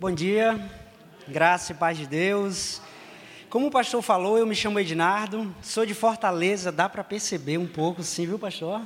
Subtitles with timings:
[0.00, 0.58] Bom dia,
[1.28, 2.80] graça e paz de Deus.
[3.50, 7.66] Como o pastor falou, eu me chamo Ednardo, sou de Fortaleza, dá para perceber um
[7.66, 8.80] pouco, sim, viu, pastor?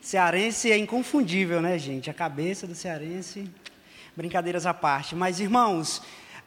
[0.00, 2.10] Cearense é inconfundível, né, gente?
[2.10, 3.48] A cabeça do cearense,
[4.16, 5.14] brincadeiras à parte.
[5.14, 6.02] Mas, irmãos,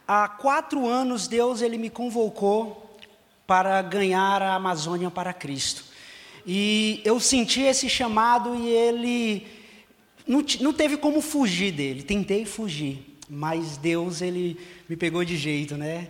[0.06, 2.98] há quatro anos Deus ele me convocou
[3.46, 5.82] para ganhar a Amazônia para Cristo.
[6.46, 9.46] E eu senti esse chamado e ele
[10.26, 12.02] não, não teve como fugir dele.
[12.02, 16.08] Tentei fugir, mas Deus ele me pegou de jeito, né?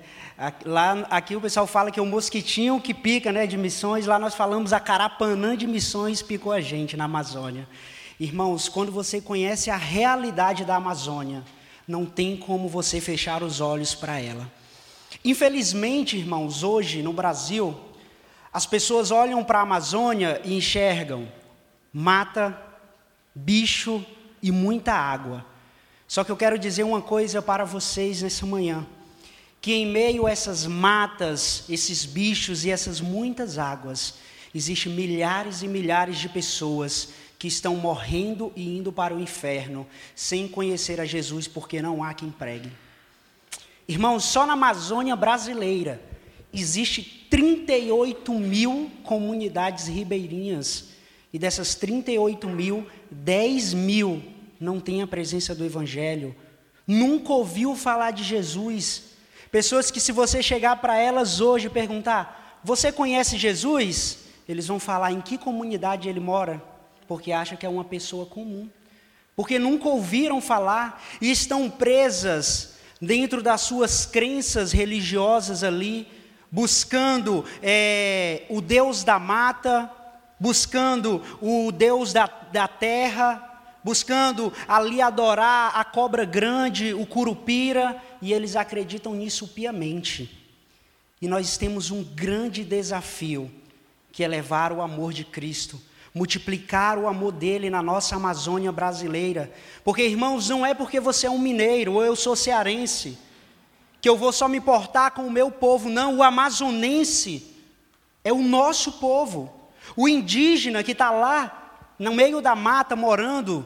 [0.64, 4.06] Lá, aqui o pessoal fala que é o mosquitinho que pica, né, de missões.
[4.06, 7.68] Lá nós falamos a carapanã de missões picou a gente na Amazônia.
[8.18, 11.44] Irmãos, quando você conhece a realidade da Amazônia,
[11.86, 14.50] não tem como você fechar os olhos para ela.
[15.24, 17.78] Infelizmente, irmãos, hoje no Brasil,
[18.52, 21.28] as pessoas olham para a Amazônia e enxergam
[21.92, 22.60] mata,
[23.32, 24.04] bicho
[24.42, 25.51] e muita água.
[26.12, 28.86] Só que eu quero dizer uma coisa para vocês nessa manhã:
[29.62, 34.16] que em meio a essas matas, esses bichos e essas muitas águas,
[34.54, 40.46] existem milhares e milhares de pessoas que estão morrendo e indo para o inferno sem
[40.46, 42.70] conhecer a Jesus, porque não há quem pregue.
[43.88, 45.98] Irmãos, só na Amazônia brasileira
[46.52, 50.90] existe 38 mil comunidades ribeirinhas.
[51.32, 54.31] E dessas 38 mil, 10 mil
[54.62, 56.34] não têm a presença do Evangelho.
[56.86, 59.02] Nunca ouviu falar de Jesus.
[59.50, 64.18] Pessoas que, se você chegar para elas hoje e perguntar: Você conhece Jesus?
[64.48, 66.62] Eles vão falar em que comunidade ele mora,
[67.08, 68.70] porque acha que é uma pessoa comum.
[69.34, 76.06] Porque nunca ouviram falar e estão presas dentro das suas crenças religiosas ali,
[76.50, 79.90] buscando é, o Deus da mata,
[80.38, 83.51] buscando o Deus da, da terra,
[83.82, 90.38] buscando ali adorar a cobra grande, o curupira, e eles acreditam nisso piamente.
[91.20, 93.50] E nós temos um grande desafio,
[94.10, 95.80] que é levar o amor de Cristo,
[96.14, 99.50] multiplicar o amor dele na nossa Amazônia brasileira.
[99.84, 103.18] Porque, irmãos, não é porque você é um mineiro ou eu sou cearense
[104.02, 105.88] que eu vou só me importar com o meu povo.
[105.88, 107.54] Não, o amazonense
[108.24, 109.70] é o nosso povo.
[109.96, 113.64] O indígena que está lá, no meio da mata, morando,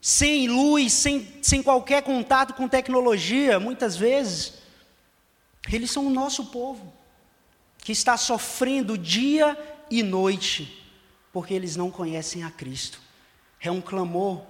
[0.00, 4.54] sem luz, sem, sem qualquer contato com tecnologia, muitas vezes,
[5.72, 6.92] eles são o nosso povo,
[7.78, 9.58] que está sofrendo dia
[9.90, 10.84] e noite,
[11.32, 13.00] porque eles não conhecem a Cristo.
[13.60, 14.42] É um clamor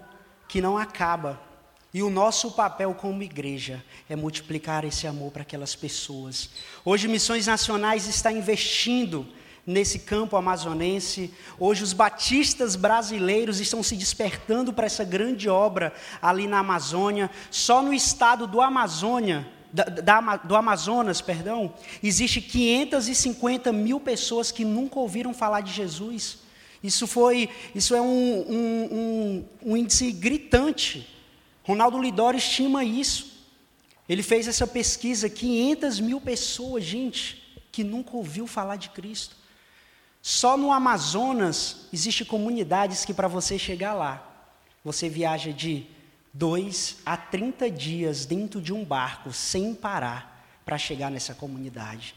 [0.49, 1.41] que não acaba,
[1.93, 6.51] e o nosso papel como igreja é multiplicar esse amor para aquelas pessoas.
[6.85, 9.27] Hoje, Missões Nacionais está investindo
[9.67, 11.35] nesse campo amazonense.
[11.59, 17.31] Hoje, os batistas brasileiros estão se despertando para essa grande obra ali na Amazônia.
[17.51, 24.65] Só no estado do Amazônia, da, da, do Amazonas, perdão, existe 550 mil pessoas que
[24.65, 26.39] nunca ouviram falar de Jesus.
[26.83, 31.09] Isso foi, isso é um, um, um, um índice gritante.
[31.65, 33.35] Ronaldo Lidoro estima isso.
[34.09, 39.35] Ele fez essa pesquisa, 500 mil pessoas, gente, que nunca ouviu falar de Cristo.
[40.29, 44.29] Só no Amazonas existe comunidades que para você chegar lá,
[44.85, 45.87] você viaja de
[46.33, 52.17] dois a 30 dias dentro de um barco, sem parar, para chegar nessa comunidade.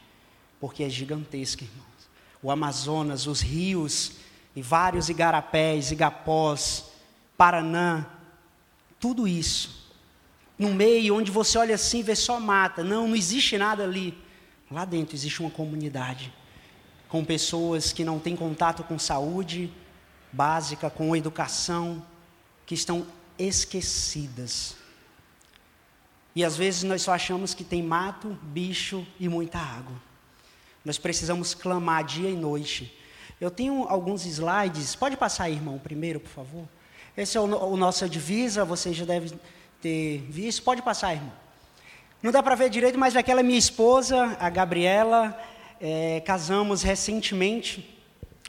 [0.59, 2.09] Porque é gigantesca, irmãos.
[2.41, 4.13] O Amazonas, os rios,
[4.55, 6.85] e vários igarapés, igapós,
[7.37, 8.07] Paranã,
[8.99, 9.87] tudo isso.
[10.57, 12.83] No meio onde você olha assim e vê só mata.
[12.83, 14.17] Não, não existe nada ali.
[14.71, 16.33] Lá dentro existe uma comunidade
[17.09, 19.73] com pessoas que não têm contato com saúde
[20.31, 22.05] básica, com educação,
[22.65, 23.05] que estão
[23.37, 24.75] esquecidas.
[26.35, 29.95] E às vezes nós só achamos que tem mato, bicho e muita água.
[30.85, 32.95] Nós precisamos clamar dia e noite.
[33.41, 34.95] Eu tenho alguns slides.
[34.95, 36.67] Pode passar irmão, primeiro, por favor?
[37.17, 39.37] Esse é o, o nossa divisa, vocês já devem
[39.81, 40.61] ter visto.
[40.61, 41.33] Pode passar, irmão.
[42.21, 45.37] Não dá para ver direito, mas aquela é minha esposa, a Gabriela.
[45.81, 47.97] É, casamos recentemente.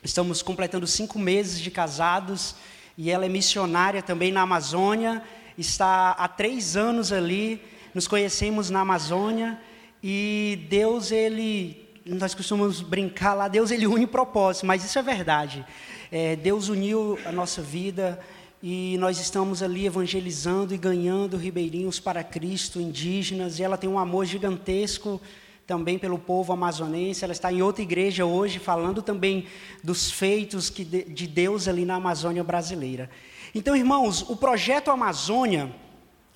[0.03, 2.57] Estamos completando cinco meses de casados.
[2.99, 5.23] E ela é missionária também na Amazônia.
[5.57, 7.63] Está há três anos ali.
[7.95, 9.61] Nos conhecemos na Amazônia.
[10.03, 15.65] E Deus, Ele nós costumamos brincar lá, Deus ele une propósitos, mas isso é verdade.
[16.11, 18.19] É, Deus uniu a nossa vida
[18.63, 23.99] e nós estamos ali evangelizando e ganhando ribeirinhos para Cristo, indígenas, e ela tem um
[23.99, 25.21] amor gigantesco
[25.67, 27.25] também pelo povo amazonense.
[27.25, 29.47] Ela está em outra igreja hoje, falando também
[29.83, 33.11] dos feitos de Deus ali na Amazônia brasileira.
[33.55, 35.75] Então, irmãos, o projeto Amazônia,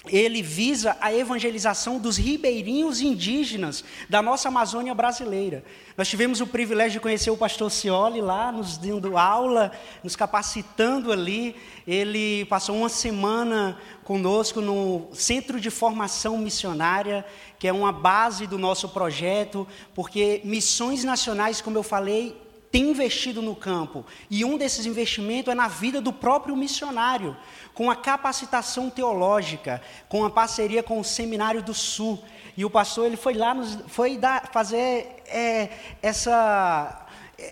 [0.06, 5.64] ele visa a evangelização dos ribeirinhos indígenas da nossa Amazônia brasileira.
[5.96, 9.72] Nós tivemos o privilégio de conhecer o pastor Cioli lá, nos dando aula,
[10.02, 11.56] nos capacitando ali.
[11.86, 17.24] Ele passou uma semana conosco no Centro de Formação Missionária,
[17.58, 22.43] que é uma base do nosso projeto, porque missões nacionais, como eu falei,
[22.74, 24.04] tem investido no campo.
[24.28, 27.36] E um desses investimentos é na vida do próprio missionário,
[27.72, 32.20] com a capacitação teológica, com a parceria com o Seminário do Sul.
[32.56, 35.68] E o pastor ele foi lá, nos, foi dar, fazer é,
[36.02, 37.03] essa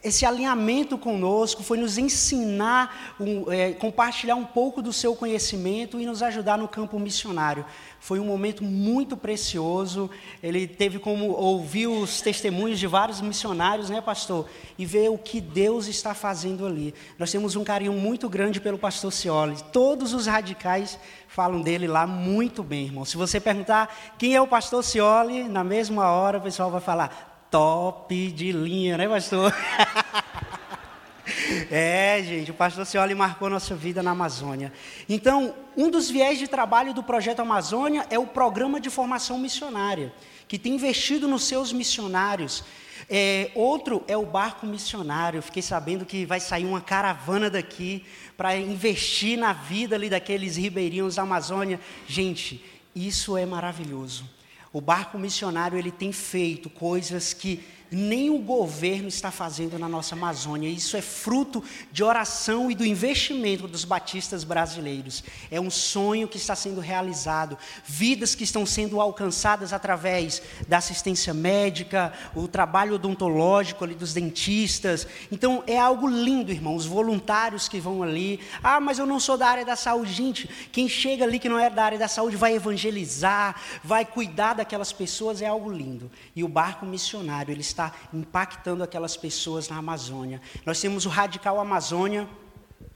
[0.02, 6.06] esse alinhamento conosco, foi nos ensinar, um, é, compartilhar um pouco do seu conhecimento e
[6.06, 7.64] nos ajudar no campo missionário.
[7.98, 10.10] Foi um momento muito precioso.
[10.42, 14.48] Ele teve como ouvir os testemunhos de vários missionários, né, pastor?
[14.78, 16.94] E ver o que Deus está fazendo ali.
[17.18, 19.56] Nós temos um carinho muito grande pelo pastor Cioli.
[19.72, 23.04] Todos os radicais falam dele lá muito bem, irmão.
[23.04, 27.31] Se você perguntar quem é o pastor Cioli, na mesma hora o pessoal vai falar:
[27.52, 29.54] top de linha, né, pastor?
[31.70, 34.72] É, gente, o pastor Cioli marcou nossa vida na Amazônia.
[35.08, 40.12] Então, um dos viés de trabalho do Projeto Amazônia é o Programa de Formação Missionária,
[40.48, 42.64] que tem investido nos seus missionários.
[43.08, 45.40] É, outro é o barco missionário.
[45.40, 48.04] fiquei sabendo que vai sair uma caravana daqui
[48.36, 51.80] para investir na vida ali daqueles ribeirinhos da Amazônia.
[52.06, 52.62] Gente,
[52.94, 54.24] isso é maravilhoso.
[54.72, 60.14] O barco missionário ele tem feito coisas que nem o governo está fazendo na nossa
[60.14, 60.68] Amazônia.
[60.68, 61.62] Isso é fruto
[61.92, 65.22] de oração e do investimento dos batistas brasileiros.
[65.50, 71.34] É um sonho que está sendo realizado, vidas que estão sendo alcançadas através da assistência
[71.34, 75.06] médica, o trabalho odontológico ali dos dentistas.
[75.30, 76.74] Então é algo lindo, irmão.
[76.74, 78.40] Os voluntários que vão ali.
[78.62, 80.48] Ah, mas eu não sou da área da saúde, gente.
[80.72, 84.92] Quem chega ali que não é da área da saúde vai evangelizar, vai cuidar daquelas
[84.92, 86.10] pessoas, é algo lindo.
[86.34, 90.40] E o barco missionário ele está está impactando aquelas pessoas na Amazônia.
[90.64, 92.28] Nós temos o Radical Amazônia,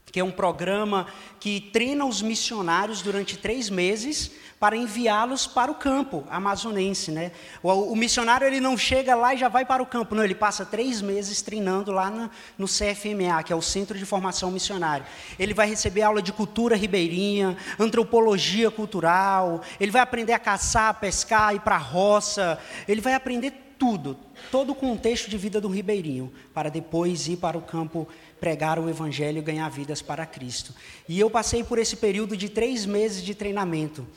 [0.05, 1.07] que é um programa
[1.39, 7.31] que treina os missionários durante três meses para enviá-los para o campo amazonense, né?
[7.61, 10.23] O, o, missionário ele não chega lá e já vai para o campo, não.
[10.23, 14.49] Ele passa três meses treinando lá no, no CFMA, que é o Centro de Formação
[14.49, 15.05] Missionária.
[15.37, 19.61] Ele vai receber aula de cultura ribeirinha, antropologia cultural.
[19.79, 22.57] Ele vai aprender a caçar, a pescar, ir para a roça.
[22.87, 24.17] Ele vai aprender tudo,
[24.51, 28.07] todo o contexto de vida do ribeirinho, para depois ir para o campo
[28.39, 30.73] pregar o evangelho e ganhar vidas para Cristo.
[31.07, 34.07] E eu passei por esse período de três meses de treinamento.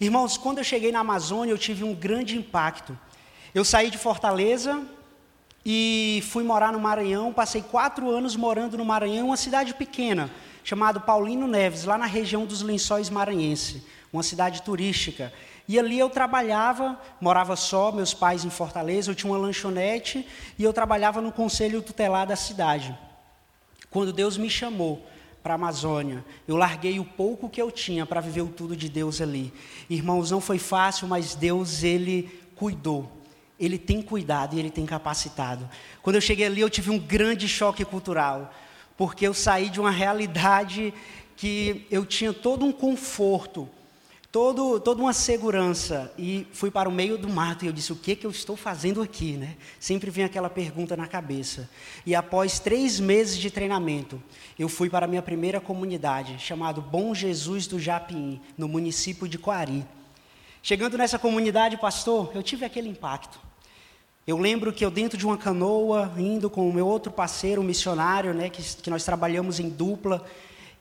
[0.00, 2.98] Irmãos, quando eu cheguei na Amazônia, eu tive um grande impacto.
[3.54, 4.82] Eu saí de Fortaleza
[5.64, 10.30] e fui morar no Maranhão, passei quatro anos morando no Maranhão, uma cidade pequena,
[10.64, 15.32] chamada Paulino Neves, lá na região dos Lençóis Maranhense, uma cidade turística.
[15.68, 20.26] E ali eu trabalhava, morava só, meus pais em Fortaleza, eu tinha uma lanchonete
[20.58, 22.96] e eu trabalhava no conselho tutelar da cidade.
[23.90, 25.06] Quando Deus me chamou
[25.42, 28.88] para a Amazônia, eu larguei o pouco que eu tinha para viver o tudo de
[28.88, 29.52] Deus ali.
[29.88, 33.10] Irmãos, não foi fácil, mas Deus, Ele cuidou.
[33.58, 35.68] Ele tem cuidado e Ele tem capacitado.
[36.02, 38.52] Quando eu cheguei ali, eu tive um grande choque cultural,
[38.96, 40.92] porque eu saí de uma realidade
[41.36, 43.68] que eu tinha todo um conforto,
[44.32, 47.96] todo, toda uma segurança e fui para o meio do mato e eu disse: o
[47.96, 49.34] que, que eu estou fazendo aqui?
[49.34, 49.56] Né?
[49.78, 51.68] Sempre vem aquela pergunta na cabeça.
[52.06, 54.20] E após três meses de treinamento,
[54.58, 59.38] eu fui para a minha primeira comunidade, chamado Bom Jesus do Japim, no município de
[59.38, 59.84] Coari.
[60.62, 63.38] Chegando nessa comunidade, pastor, eu tive aquele impacto.
[64.24, 67.64] Eu lembro que eu dentro de uma canoa, indo com o meu outro parceiro, um
[67.64, 70.24] missionário, né, que, que nós trabalhamos em dupla,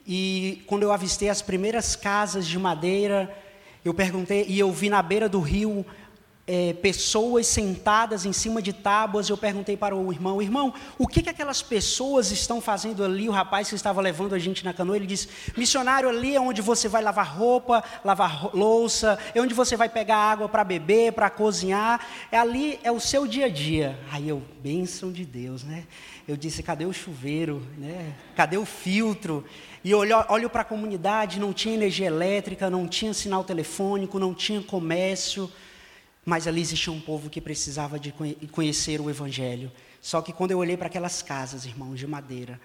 [0.05, 3.35] e quando eu avistei as primeiras casas de madeira,
[3.83, 5.85] eu perguntei, e eu vi na beira do rio
[6.47, 9.29] é, pessoas sentadas em cima de tábuas.
[9.29, 13.29] Eu perguntei para o irmão: Irmão, o que, que aquelas pessoas estão fazendo ali?
[13.29, 16.61] O rapaz que estava levando a gente na canoa, ele disse: Missionário, ali é onde
[16.61, 21.29] você vai lavar roupa, lavar louça, é onde você vai pegar água para beber, para
[21.29, 22.05] cozinhar.
[22.31, 23.99] É ali é o seu dia a dia.
[24.11, 25.85] Aí eu, bênção de Deus, né?
[26.27, 27.61] Eu disse: Cadê o chuveiro?
[27.77, 28.13] Né?
[28.35, 29.45] Cadê o filtro?
[29.83, 34.31] E olho, olho para a comunidade, não tinha energia elétrica, não tinha sinal telefônico, não
[34.31, 35.51] tinha comércio,
[36.25, 38.13] mas ali existia um povo que precisava de
[38.51, 39.71] conhecer o Evangelho.
[40.01, 42.59] Só que quando eu olhei para aquelas casas, irmãos, de madeira,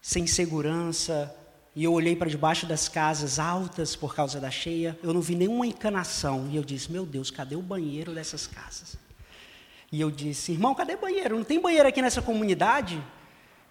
[0.00, 1.34] sem segurança,
[1.74, 5.34] e eu olhei para debaixo das casas altas por causa da cheia, eu não vi
[5.34, 6.48] nenhuma encanação.
[6.50, 8.96] E eu disse: Meu Deus, cadê o banheiro dessas casas?
[9.92, 11.36] E eu disse: Irmão, cadê banheiro?
[11.36, 13.02] Não tem banheiro aqui nessa comunidade?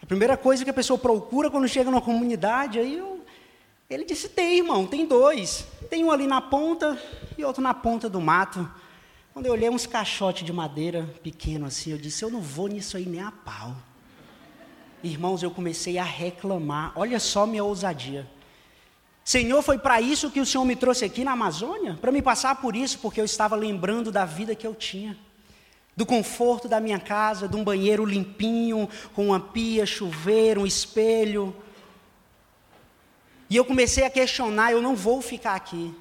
[0.03, 3.25] A primeira coisa que a pessoa procura quando chega numa comunidade, aí eu
[3.89, 5.65] Ele disse: Tem, irmão, tem dois.
[5.89, 7.01] Tem um ali na ponta
[7.37, 8.69] e outro na ponta do mato.
[9.35, 12.95] Quando eu olhei uns caixotes de madeira pequeno assim, eu disse: Eu não vou nisso
[12.95, 13.75] aí nem a pau.
[15.03, 16.93] Irmãos, eu comecei a reclamar.
[16.95, 18.25] Olha só minha ousadia.
[19.25, 21.97] Senhor, foi para isso que o Senhor me trouxe aqui na Amazônia?
[21.99, 25.17] Para me passar por isso, porque eu estava lembrando da vida que eu tinha.
[25.97, 31.53] Do conforto da minha casa, de um banheiro limpinho, com uma pia, chuveiro, um espelho.
[33.49, 35.93] E eu comecei a questionar: eu não vou ficar aqui.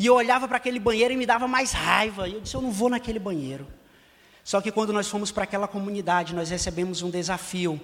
[0.00, 2.26] E eu olhava para aquele banheiro e me dava mais raiva.
[2.26, 3.68] E eu disse: eu não vou naquele banheiro.
[4.42, 7.80] Só que quando nós fomos para aquela comunidade, nós recebemos um desafio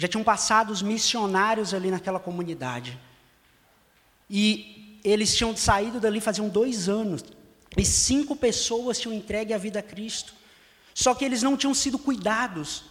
[0.00, 2.98] já tinham passado os missionários ali naquela comunidade.
[4.30, 7.22] E eles tinham saído dali faziam dois anos.
[7.76, 10.32] E cinco pessoas tinham entregue a vida a Cristo.
[10.94, 12.84] Só que eles não tinham sido cuidados.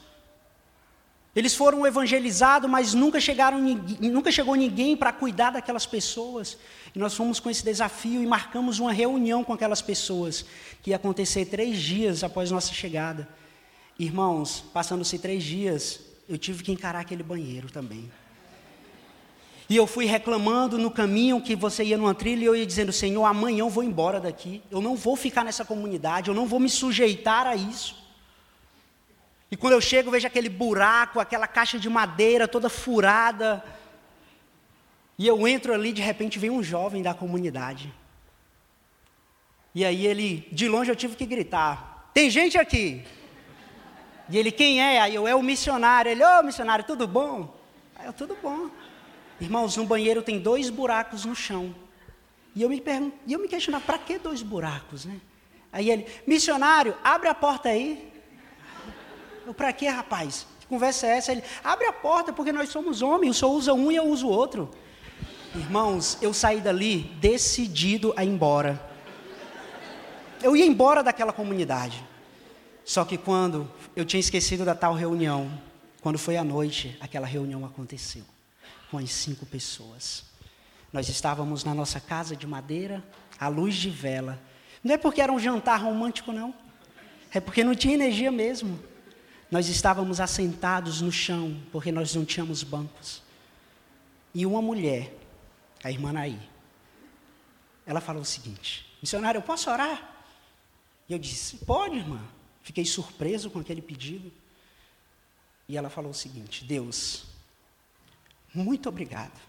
[1.35, 6.57] Eles foram evangelizados, mas nunca, chegaram, nunca chegou ninguém para cuidar daquelas pessoas.
[6.93, 10.43] E nós fomos com esse desafio e marcamos uma reunião com aquelas pessoas,
[10.81, 13.27] que ia acontecer três dias após nossa chegada.
[13.97, 18.09] Irmãos, passando-se três dias, eu tive que encarar aquele banheiro também.
[19.69, 22.91] E eu fui reclamando no caminho que você ia numa trilha e eu ia dizendo:
[22.91, 24.63] Senhor, amanhã eu vou embora daqui.
[24.71, 27.95] Eu não vou ficar nessa comunidade, eu não vou me sujeitar a isso.
[29.51, 33.63] E quando eu chego, vejo aquele buraco, aquela caixa de madeira toda furada.
[35.17, 37.93] E eu entro ali, de repente vem um jovem da comunidade.
[39.73, 43.03] E aí ele, de longe eu tive que gritar: Tem gente aqui.
[44.29, 45.01] E ele, quem é?
[45.01, 46.11] Aí eu, é o missionário.
[46.11, 47.55] Ele, ô oh, missionário, tudo bom?
[47.95, 48.69] Aí eu, tudo bom.
[49.41, 51.73] Irmãos, no banheiro tem dois buracos no chão.
[52.55, 55.19] E eu me pergunto, e eu me questionava, para que dois buracos, né?
[55.71, 58.08] Aí ele, missionário, abre a porta aí.
[59.53, 60.45] Para que, rapaz?
[60.59, 61.31] Que conversa é essa?
[61.31, 64.27] Ele, abre a porta, porque nós somos homens, o senhor usa um e eu uso
[64.27, 64.69] o outro.
[65.55, 68.79] Irmãos, eu saí dali decidido a ir embora.
[70.41, 72.03] Eu ia embora daquela comunidade.
[72.85, 75.51] Só que quando eu tinha esquecido da tal reunião,
[76.01, 78.23] quando foi à noite, aquela reunião aconteceu
[78.89, 80.23] com as cinco pessoas.
[80.91, 83.03] Nós estávamos na nossa casa de madeira,
[83.39, 84.39] à luz de vela.
[84.83, 86.53] Não é porque era um jantar romântico, não.
[87.33, 88.79] É porque não tinha energia mesmo.
[89.51, 93.23] Nós estávamos assentados no chão, porque nós não tínhamos bancos.
[94.33, 95.11] E uma mulher,
[95.83, 96.39] a irmã Naí,
[97.85, 100.17] ela falou o seguinte: Missionário, eu posso orar?
[101.07, 102.21] E eu disse: Pode, irmã.
[102.61, 104.31] Fiquei surpreso com aquele pedido.
[105.67, 107.25] E ela falou o seguinte: Deus,
[108.53, 109.39] muito obrigado.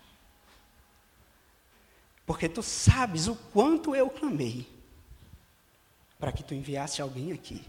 [2.24, 4.66] Porque tu sabes o quanto eu clamei
[6.18, 7.62] para que tu enviasse alguém aqui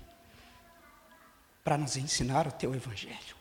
[1.64, 3.36] para nos ensinar o teu evangelho.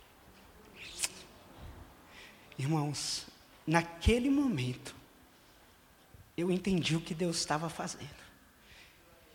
[2.59, 3.27] Irmãos,
[3.67, 4.95] naquele momento,
[6.37, 8.21] eu entendi o que Deus estava fazendo.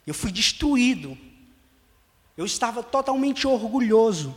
[0.06, 1.18] Eu fui destruído
[2.38, 4.36] eu estava totalmente orgulhoso,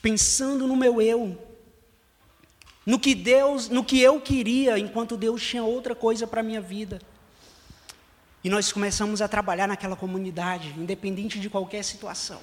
[0.00, 1.36] pensando no meu eu,
[2.86, 6.60] no que Deus, no que eu queria, enquanto Deus tinha outra coisa para a minha
[6.60, 7.00] vida.
[8.42, 12.40] E nós começamos a trabalhar naquela comunidade, independente de qualquer situação.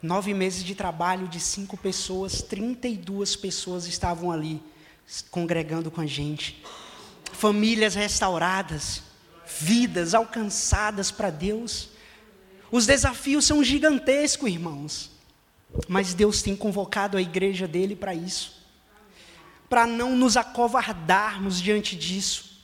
[0.00, 4.62] Nove meses de trabalho de cinco pessoas, 32 pessoas estavam ali,
[5.30, 6.62] congregando com a gente.
[7.32, 9.02] Famílias restauradas,
[9.58, 11.88] vidas alcançadas para Deus.
[12.70, 15.10] Os desafios são gigantescos, irmãos.
[15.88, 18.56] Mas Deus tem convocado a igreja dele para isso.
[19.68, 22.62] Para não nos acovardarmos diante disso.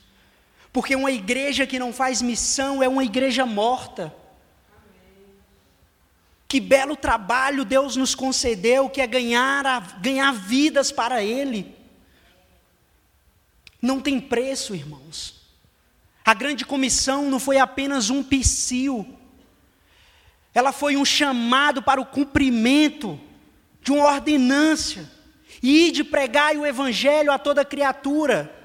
[0.72, 4.14] Porque uma igreja que não faz missão é uma igreja morta.
[6.54, 11.74] Que belo trabalho Deus nos concedeu, que é ganhar, a, ganhar vidas para Ele.
[13.82, 15.34] Não tem preço, irmãos.
[16.24, 19.18] A grande comissão não foi apenas um psil
[20.54, 23.18] ela foi um chamado para o cumprimento
[23.82, 25.10] de uma ordenância.
[25.60, 28.63] E de pregar o evangelho a toda criatura.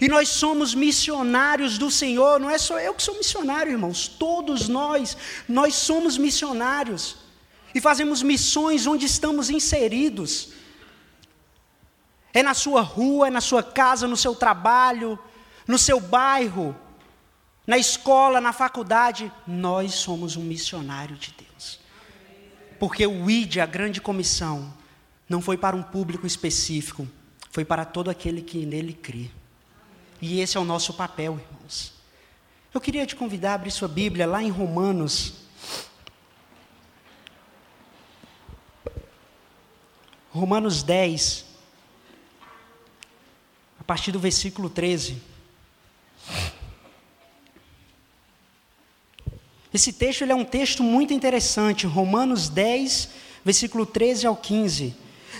[0.00, 4.68] E nós somos missionários do Senhor, não é só eu que sou missionário, irmãos, todos
[4.68, 5.16] nós,
[5.48, 7.16] nós somos missionários.
[7.74, 10.48] E fazemos missões onde estamos inseridos.
[12.34, 15.18] É na sua rua, é na sua casa, no seu trabalho,
[15.66, 16.76] no seu bairro,
[17.66, 21.80] na escola, na faculdade, nós somos um missionário de Deus.
[22.78, 24.72] Porque o ID, a grande comissão,
[25.28, 27.08] não foi para um público específico,
[27.50, 29.30] foi para todo aquele que nele crê.
[30.20, 31.92] E esse é o nosso papel, irmãos.
[32.72, 35.34] Eu queria te convidar a abrir sua Bíblia lá em Romanos.
[40.30, 41.46] Romanos 10.
[43.86, 45.22] partir do versículo 13.
[49.72, 53.10] Esse texto ele é um texto muito interessante, Romanos 10,
[53.44, 54.96] versículo 13 ao 15.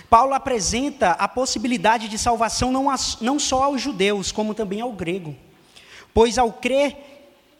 [0.09, 4.91] Paulo apresenta a possibilidade de salvação não, a, não só aos judeus, como também ao
[4.91, 5.35] grego.
[6.13, 7.07] Pois ao crer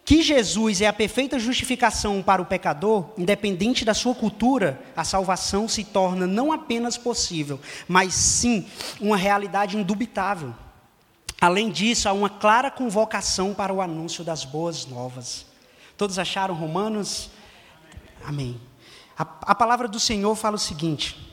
[0.07, 5.67] que Jesus é a perfeita justificação para o pecador, independente da sua cultura, a salvação
[5.67, 8.65] se torna não apenas possível, mas sim
[9.01, 10.55] uma realidade indubitável.
[11.41, 15.45] Além disso, há uma clara convocação para o anúncio das boas novas.
[15.97, 17.29] Todos acharam Romanos?
[18.23, 18.59] Amém.
[19.17, 21.26] A, a palavra do Senhor fala o seguinte: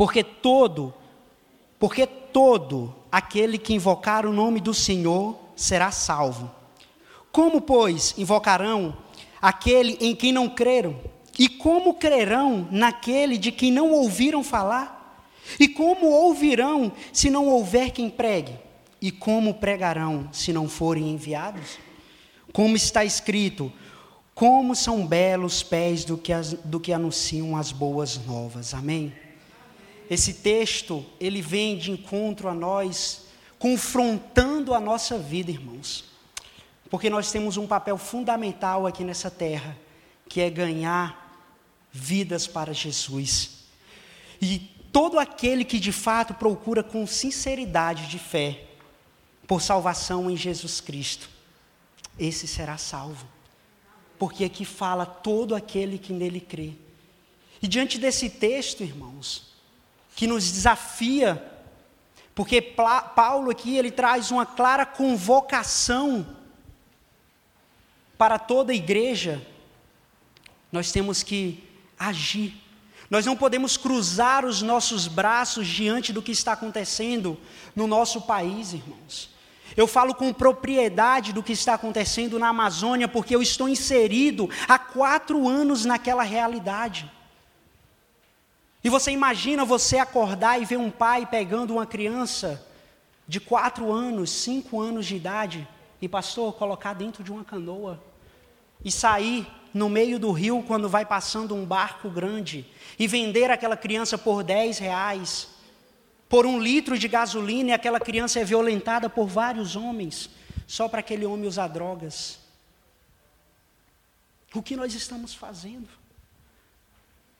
[0.00, 0.94] porque todo,
[1.78, 6.50] porque todo aquele que invocar o nome do Senhor será salvo.
[7.30, 8.96] Como, pois, invocarão
[9.42, 10.98] aquele em quem não creram?
[11.38, 15.22] E como crerão naquele de quem não ouviram falar?
[15.60, 18.54] E como ouvirão se não houver quem pregue?
[19.02, 21.78] E como pregarão se não forem enviados?
[22.54, 23.70] Como está escrito:
[24.34, 28.72] Como são belos pés do que, as, do que anunciam as boas novas.
[28.72, 29.12] Amém?
[30.10, 33.26] Esse texto, ele vem de encontro a nós,
[33.60, 36.04] confrontando a nossa vida, irmãos.
[36.90, 39.78] Porque nós temos um papel fundamental aqui nessa terra,
[40.28, 41.48] que é ganhar
[41.92, 43.60] vidas para Jesus.
[44.42, 44.58] E
[44.90, 48.64] todo aquele que de fato procura com sinceridade de fé
[49.46, 51.30] por salvação em Jesus Cristo,
[52.18, 53.28] esse será salvo.
[54.18, 56.72] Porque aqui fala todo aquele que nele crê.
[57.62, 59.49] E diante desse texto, irmãos,
[60.20, 61.42] que nos desafia,
[62.34, 66.36] porque Paulo aqui ele traz uma clara convocação
[68.18, 69.40] para toda a igreja,
[70.70, 71.66] nós temos que
[71.98, 72.52] agir.
[73.08, 77.40] Nós não podemos cruzar os nossos braços diante do que está acontecendo
[77.74, 79.30] no nosso país, irmãos.
[79.74, 84.78] Eu falo com propriedade do que está acontecendo na Amazônia, porque eu estou inserido há
[84.78, 87.10] quatro anos naquela realidade.
[88.82, 92.66] E você imagina você acordar e ver um pai pegando uma criança
[93.28, 95.68] de quatro anos, cinco anos de idade,
[96.00, 98.02] e pastor, colocar dentro de uma canoa
[98.82, 102.66] e sair no meio do rio quando vai passando um barco grande
[102.98, 105.48] e vender aquela criança por 10 reais,
[106.28, 110.30] por um litro de gasolina, e aquela criança é violentada por vários homens,
[110.66, 112.38] só para aquele homem usar drogas.
[114.54, 115.99] O que nós estamos fazendo?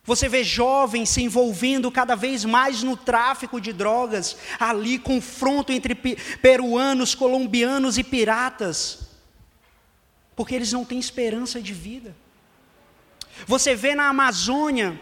[0.04, 5.94] Você vê jovens se envolvendo cada vez mais no tráfico de drogas, ali confronto entre
[5.94, 9.10] peruanos, colombianos e piratas
[10.40, 12.16] porque eles não têm esperança de vida.
[13.46, 14.98] Você vê na Amazônia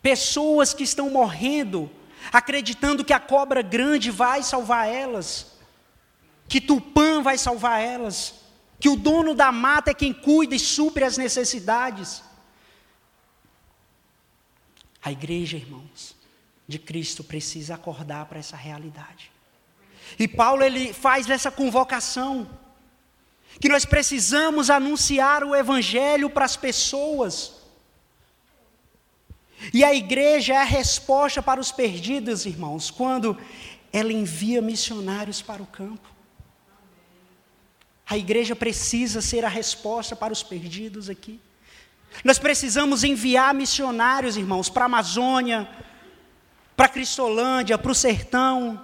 [0.00, 1.90] pessoas que estão morrendo,
[2.32, 5.48] acreditando que a cobra grande vai salvar elas,
[6.48, 8.36] que Tupã vai salvar elas,
[8.80, 12.22] que o dono da mata é quem cuida e supre as necessidades.
[15.02, 16.14] A igreja, irmãos,
[16.68, 19.30] de Cristo precisa acordar para essa realidade.
[20.18, 22.48] E Paulo ele faz essa convocação
[23.60, 27.54] que nós precisamos anunciar o Evangelho para as pessoas.
[29.74, 33.36] E a igreja é a resposta para os perdidos, irmãos, quando
[33.92, 36.08] ela envia missionários para o campo.
[38.06, 41.40] A igreja precisa ser a resposta para os perdidos aqui.
[42.24, 45.68] Nós precisamos enviar missionários, irmãos, para a Amazônia,
[46.76, 48.82] para a Cristolândia, para o sertão,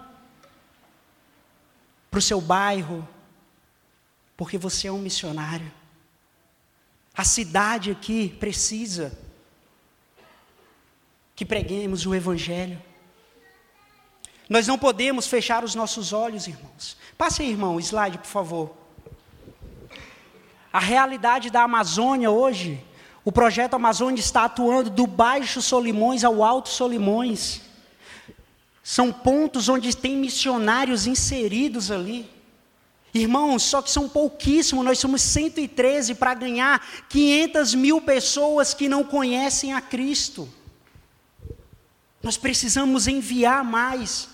[2.10, 3.06] para o seu bairro,
[4.36, 5.70] porque você é um missionário.
[7.16, 9.18] A cidade aqui precisa
[11.34, 12.82] que preguemos o Evangelho.
[14.48, 16.96] Nós não podemos fechar os nossos olhos, irmãos.
[17.18, 18.76] Passe aí, irmão, slide, por favor.
[20.72, 22.82] A realidade da Amazônia hoje,
[23.26, 27.60] o projeto Amazônia está atuando do Baixo Solimões ao Alto Solimões.
[28.84, 32.30] São pontos onde tem missionários inseridos ali.
[33.12, 39.02] Irmãos, só que são pouquíssimos, nós somos 113 para ganhar 500 mil pessoas que não
[39.02, 40.48] conhecem a Cristo.
[42.22, 44.28] Nós precisamos enviar mais,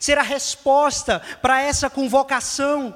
[0.00, 2.92] ser a resposta para essa convocação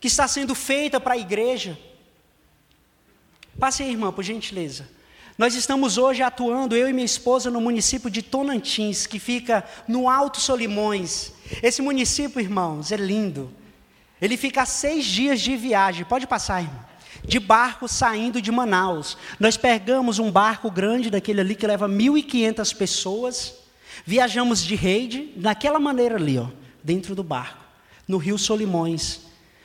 [0.00, 1.78] que está sendo feita para a igreja.
[3.62, 4.88] Passe aí, irmã, por gentileza.
[5.38, 10.10] Nós estamos hoje atuando, eu e minha esposa, no município de Tonantins, que fica no
[10.10, 11.32] Alto Solimões.
[11.62, 13.54] Esse município, irmãos, é lindo.
[14.20, 16.84] Ele fica seis dias de viagem, pode passar, irmão.
[17.24, 19.16] De barco saindo de Manaus.
[19.38, 23.54] Nós pegamos um barco grande daquele ali que leva 1.500 pessoas.
[24.04, 26.48] Viajamos de rede, daquela maneira ali, ó.
[26.82, 27.64] dentro do barco,
[28.08, 29.20] no rio Solimões.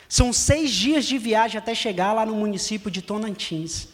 [0.10, 3.90] São seis dias de viagem até chegar lá no município de Tonantins.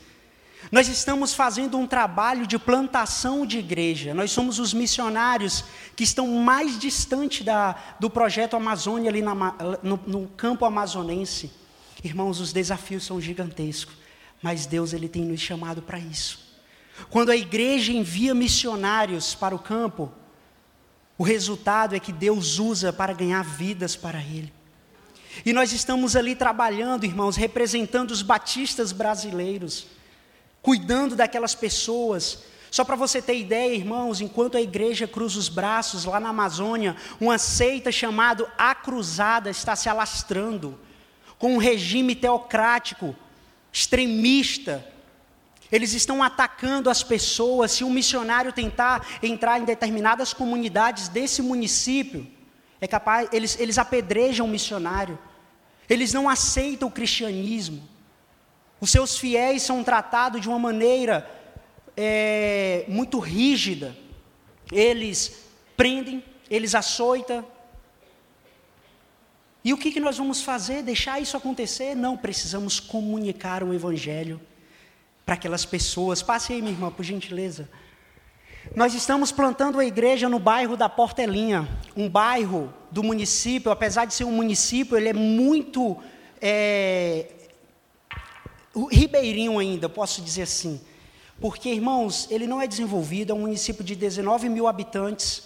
[0.71, 4.13] Nós estamos fazendo um trabalho de plantação de igreja.
[4.13, 5.63] Nós somos os missionários
[5.95, 9.35] que estão mais distante da, do projeto Amazônia, ali na,
[9.81, 11.51] no, no campo amazonense.
[12.03, 13.95] Irmãos, os desafios são gigantescos,
[14.41, 16.39] mas Deus ele tem nos chamado para isso.
[17.09, 20.11] Quando a igreja envia missionários para o campo,
[21.17, 24.51] o resultado é que Deus usa para ganhar vidas para Ele.
[25.45, 29.87] E nós estamos ali trabalhando, irmãos, representando os batistas brasileiros
[30.63, 32.39] cuidando daquelas pessoas.
[32.71, 36.95] Só para você ter ideia, irmãos, enquanto a igreja cruza os braços lá na Amazônia,
[37.19, 40.79] uma seita chamada A Cruzada está se alastrando,
[41.37, 43.15] com um regime teocrático,
[43.71, 44.87] extremista.
[45.71, 47.71] Eles estão atacando as pessoas.
[47.71, 52.25] Se um missionário tentar entrar em determinadas comunidades desse município,
[52.83, 55.17] é capaz, eles, eles apedrejam o missionário.
[55.89, 57.87] Eles não aceitam o cristianismo.
[58.81, 61.29] Os seus fiéis são tratados de uma maneira
[61.95, 63.95] é, muito rígida.
[64.69, 65.45] Eles
[65.77, 67.45] prendem, eles açoitam.
[69.63, 70.83] E o que, que nós vamos fazer?
[70.83, 71.95] Deixar isso acontecer?
[71.95, 74.41] Não, precisamos comunicar o Evangelho
[75.25, 76.21] para aquelas pessoas.
[76.21, 77.69] Passe aí, minha irmã, por gentileza.
[78.75, 84.15] Nós estamos plantando a igreja no bairro da Portelinha, um bairro do município, apesar de
[84.15, 85.95] ser um município, ele é muito
[86.41, 87.27] é,
[88.91, 90.81] Ribeirinho ainda, posso dizer assim.
[91.39, 95.43] Porque, irmãos, ele não é desenvolvido, é um município de 19 mil habitantes,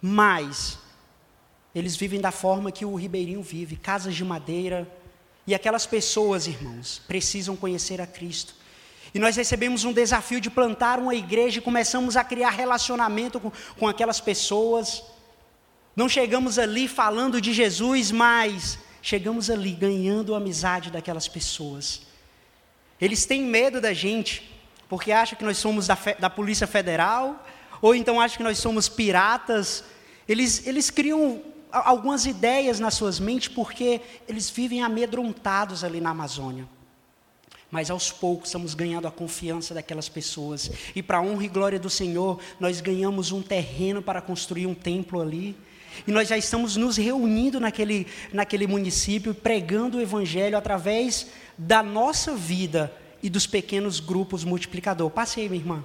[0.00, 0.78] mas
[1.74, 4.88] eles vivem da forma que o Ribeirinho vive, casas de madeira.
[5.44, 8.54] E aquelas pessoas, irmãos, precisam conhecer a Cristo.
[9.14, 13.52] E nós recebemos um desafio de plantar uma igreja e começamos a criar relacionamento com,
[13.78, 15.02] com aquelas pessoas.
[15.94, 22.02] Não chegamos ali falando de Jesus, mas chegamos ali ganhando a amizade daquelas pessoas.
[22.98, 24.50] Eles têm medo da gente,
[24.88, 27.44] porque acham que nós somos da, da Polícia Federal,
[27.82, 29.84] ou então acham que nós somos piratas.
[30.26, 36.66] Eles, eles criam algumas ideias nas suas mentes, porque eles vivem amedrontados ali na Amazônia.
[37.72, 40.70] Mas aos poucos estamos ganhando a confiança daquelas pessoas.
[40.94, 44.74] E para a honra e glória do Senhor, nós ganhamos um terreno para construir um
[44.74, 45.56] templo ali.
[46.06, 52.34] E nós já estamos nos reunindo naquele, naquele município, pregando o Evangelho através da nossa
[52.34, 55.08] vida e dos pequenos grupos multiplicador.
[55.08, 55.82] Passe aí, minha irmã.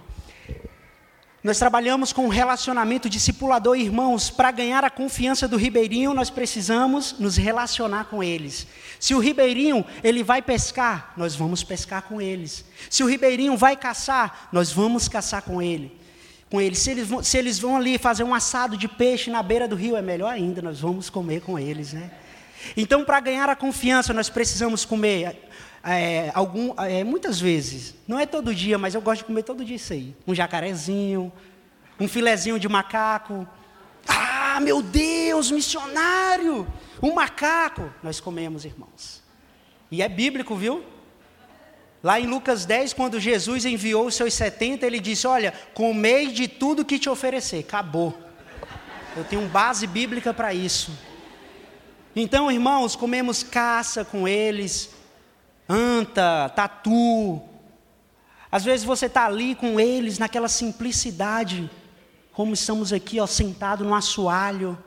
[1.48, 4.30] Nós trabalhamos com relacionamento discipulador, irmãos.
[4.30, 8.68] Para ganhar a confiança do ribeirinho, nós precisamos nos relacionar com eles.
[9.00, 12.66] Se o ribeirinho ele vai pescar, nós vamos pescar com eles.
[12.90, 15.98] Se o ribeirinho vai caçar, nós vamos caçar com ele.
[16.50, 16.80] Com eles.
[16.80, 19.76] Se eles vão, se eles vão ali fazer um assado de peixe na beira do
[19.78, 20.62] rio, é melhor ainda.
[20.62, 22.12] Nós vamos comer com eles, né?
[22.76, 25.48] Então, para ganhar a confiança, nós precisamos comer
[25.84, 29.64] é, algum, é, muitas vezes, não é todo dia, mas eu gosto de comer todo
[29.64, 30.16] dia isso aí.
[30.26, 31.32] Um jacarezinho,
[32.00, 33.48] um filezinho de macaco.
[34.08, 36.68] Ah, meu Deus, missionário!
[37.02, 37.92] Um macaco.
[38.02, 39.24] Nós comemos, irmãos.
[39.92, 40.84] E é bíblico, viu?
[42.04, 46.48] Lá em Lucas 10, quando Jesus enviou os seus 70, ele disse: Olha, comei de
[46.48, 47.60] tudo que te oferecer.
[47.60, 48.18] Acabou.
[49.16, 50.92] Eu tenho base bíblica para isso.
[52.16, 54.90] Então, irmãos, comemos caça com eles,
[55.68, 57.42] anta, tatu.
[58.52, 61.70] Às vezes você está ali com eles, naquela simplicidade,
[62.32, 64.78] como estamos aqui, ó, sentado no assoalho.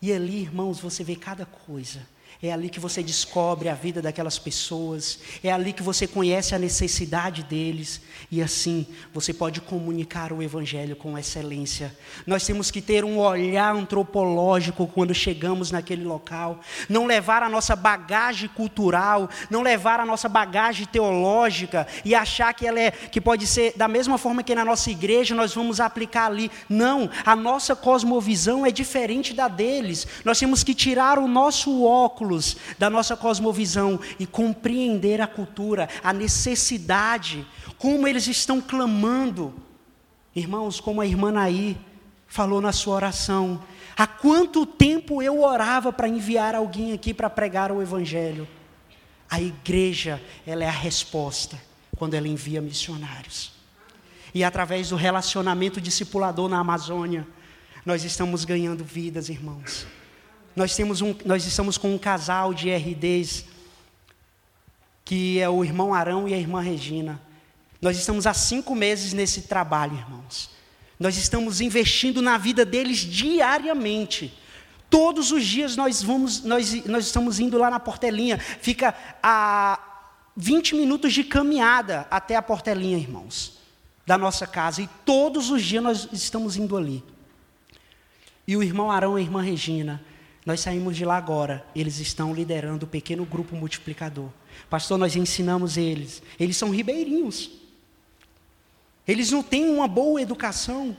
[0.00, 2.06] E ali, irmãos, você vê cada coisa.
[2.42, 6.58] É ali que você descobre a vida daquelas pessoas, é ali que você conhece a
[6.58, 11.96] necessidade deles, e assim você pode comunicar o Evangelho com excelência.
[12.26, 17.74] Nós temos que ter um olhar antropológico quando chegamos naquele local, não levar a nossa
[17.74, 23.46] bagagem cultural, não levar a nossa bagagem teológica e achar que ela é, que pode
[23.46, 26.50] ser da mesma forma que na nossa igreja nós vamos aplicar ali.
[26.68, 32.25] Não, a nossa cosmovisão é diferente da deles, nós temos que tirar o nosso óculos
[32.26, 37.46] óculos da nossa cosmovisão e compreender a cultura, a necessidade,
[37.78, 39.54] como eles estão clamando.
[40.34, 41.76] Irmãos, como a irmã Naí
[42.26, 43.62] falou na sua oração,
[43.96, 48.46] há quanto tempo eu orava para enviar alguém aqui para pregar o Evangelho?
[49.30, 51.60] A igreja, ela é a resposta
[51.96, 53.52] quando ela envia missionários.
[54.34, 57.26] E através do relacionamento discipulador na Amazônia,
[57.84, 59.86] nós estamos ganhando vidas, irmãos.
[60.56, 63.44] Nós, temos um, nós estamos com um casal de RDs,
[65.04, 67.20] que é o irmão Arão e a irmã Regina.
[67.80, 70.48] Nós estamos há cinco meses nesse trabalho, irmãos.
[70.98, 74.32] Nós estamos investindo na vida deles diariamente.
[74.88, 78.38] Todos os dias nós vamos, nós, nós estamos indo lá na portelinha.
[78.38, 79.78] Fica a
[80.34, 83.58] 20 minutos de caminhada até a portelinha, irmãos,
[84.06, 84.80] da nossa casa.
[84.80, 87.04] E todos os dias nós estamos indo ali.
[88.48, 90.02] E o irmão Arão e a irmã Regina,
[90.46, 91.66] nós saímos de lá agora.
[91.74, 94.30] Eles estão liderando o pequeno grupo multiplicador.
[94.70, 96.22] Pastor, nós ensinamos eles.
[96.38, 97.50] Eles são ribeirinhos.
[99.06, 100.96] Eles não têm uma boa educação.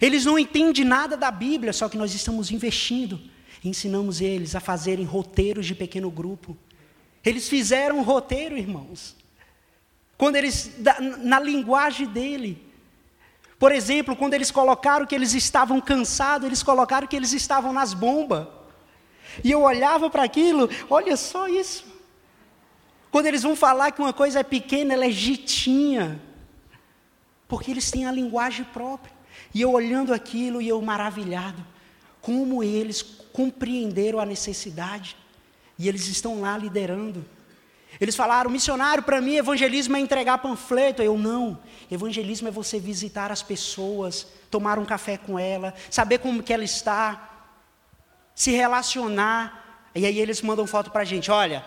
[0.00, 3.20] Eles não entendem nada da Bíblia, só que nós estamos investindo.
[3.62, 6.56] Ensinamos eles a fazerem roteiros de pequeno grupo.
[7.24, 9.14] Eles fizeram um roteiro, irmãos.
[10.18, 10.72] Quando eles,
[11.22, 12.60] na linguagem dele.
[13.56, 17.94] Por exemplo, quando eles colocaram que eles estavam cansados, eles colocaram que eles estavam nas
[17.94, 18.48] bombas.
[19.42, 21.84] E eu olhava para aquilo, olha só isso.
[23.10, 26.20] Quando eles vão falar que uma coisa é pequena, ela é jitinha.
[27.46, 29.12] Porque eles têm a linguagem própria.
[29.54, 31.64] E eu olhando aquilo e eu maravilhado,
[32.20, 35.16] como eles compreenderam a necessidade.
[35.78, 37.24] E eles estão lá liderando.
[38.00, 41.00] Eles falaram, missionário, para mim evangelismo é entregar panfleto.
[41.00, 41.58] Eu não.
[41.90, 46.64] Evangelismo é você visitar as pessoas, tomar um café com ela, saber como que ela
[46.64, 47.33] está,
[48.34, 49.88] se relacionar.
[49.94, 51.64] E aí eles mandam foto para a gente, olha,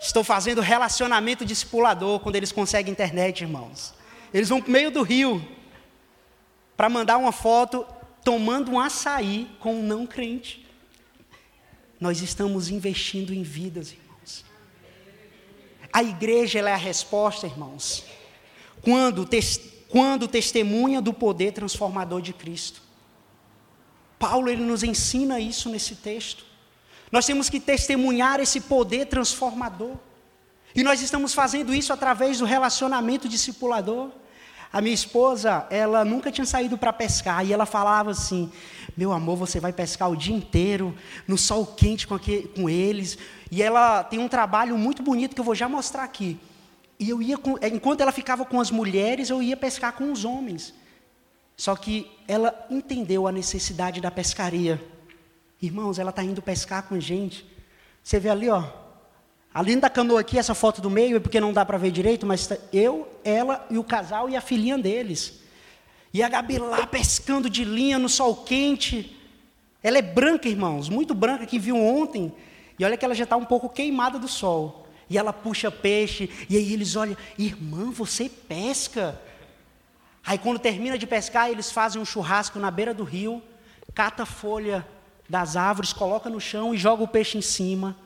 [0.00, 3.94] estou fazendo relacionamento discipulador quando eles conseguem internet, irmãos.
[4.32, 5.46] Eles vão para meio do rio
[6.76, 7.86] para mandar uma foto
[8.24, 10.66] tomando um açaí com um não crente.
[12.00, 14.44] Nós estamos investindo em vidas, irmãos.
[15.92, 18.04] A igreja é a resposta, irmãos.
[18.82, 19.28] Quando,
[19.88, 22.87] quando testemunha do poder transformador de Cristo.
[24.18, 26.44] Paulo ele nos ensina isso nesse texto.
[27.10, 29.96] Nós temos que testemunhar esse poder transformador.
[30.74, 34.10] E nós estamos fazendo isso através do relacionamento discipulador.
[34.70, 38.52] A minha esposa, ela nunca tinha saído para pescar e ela falava assim:
[38.94, 40.94] Meu amor, você vai pescar o dia inteiro,
[41.26, 43.16] no sol quente com, aqui, com eles.
[43.50, 46.38] E ela tem um trabalho muito bonito que eu vou já mostrar aqui.
[47.00, 50.24] E eu ia, com, enquanto ela ficava com as mulheres, eu ia pescar com os
[50.24, 50.74] homens.
[51.58, 54.82] Só que ela entendeu a necessidade da pescaria.
[55.60, 57.44] Irmãos, ela está indo pescar com a gente.
[58.02, 58.64] Você vê ali, ó,
[59.52, 62.24] Ali da canoa aqui, essa foto do meio, é porque não dá para ver direito,
[62.24, 65.40] mas tá eu, ela e o casal e a filhinha deles.
[66.12, 69.16] E a Gabi lá pescando de linha no sol quente.
[69.82, 72.32] Ela é branca, irmãos, muito branca, que viu ontem.
[72.78, 74.86] E olha que ela já está um pouco queimada do sol.
[75.10, 79.20] E ela puxa peixe, e aí eles olham, irmã, você pesca?
[80.28, 83.42] Aí quando termina de pescar, eles fazem um churrasco na beira do rio,
[83.94, 84.86] cata a folha
[85.26, 87.96] das árvores, coloca no chão e joga o peixe em cima.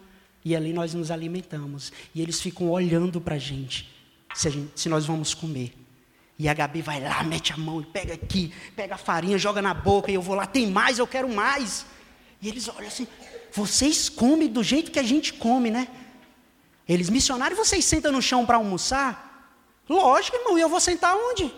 [0.44, 1.92] E ali nós nos alimentamos.
[2.14, 3.92] E eles ficam olhando para a gente
[4.36, 5.76] se, nós vamos comer.
[6.38, 9.60] E a Gabi vai lá, mete a mão e pega aqui, pega a farinha, joga
[9.60, 11.84] na boca, e eu vou lá, tem mais, eu quero mais.
[12.40, 13.08] E eles olham assim,
[13.50, 15.88] vocês comem do jeito que a gente come, né?
[16.88, 19.58] Eles, missionários, vocês sentam no chão para almoçar?
[19.88, 21.52] Lógico, irmão, e eu vou sentar onde?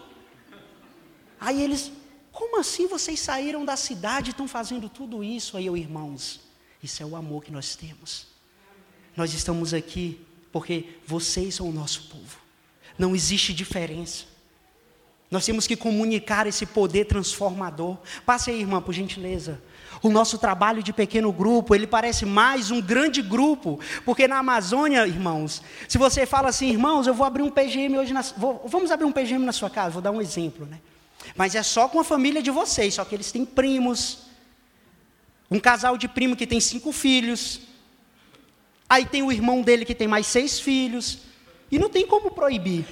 [1.40, 1.92] Aí eles,
[2.32, 5.56] como assim vocês saíram da cidade e estão fazendo tudo isso?
[5.56, 6.40] Aí eu, irmãos,
[6.82, 8.26] isso é o amor que nós temos.
[9.16, 10.20] Nós estamos aqui
[10.52, 12.38] porque vocês são o nosso povo.
[12.98, 14.24] Não existe diferença.
[15.30, 17.96] Nós temos que comunicar esse poder transformador.
[18.24, 19.60] Passe aí, irmã, por gentileza.
[20.02, 25.06] O nosso trabalho de pequeno grupo, ele parece mais um grande grupo, porque na Amazônia,
[25.06, 28.90] irmãos, se você fala assim, irmãos, eu vou abrir um PGM hoje, na, vou, vamos
[28.90, 30.78] abrir um PGM na sua casa, vou dar um exemplo, né?
[31.36, 34.18] Mas é só com a família de vocês, só que eles têm primos,
[35.50, 37.60] um casal de primo que tem cinco filhos,
[38.88, 41.18] Aí tem o irmão dele que tem mais seis filhos.
[41.70, 42.84] E não tem como proibir.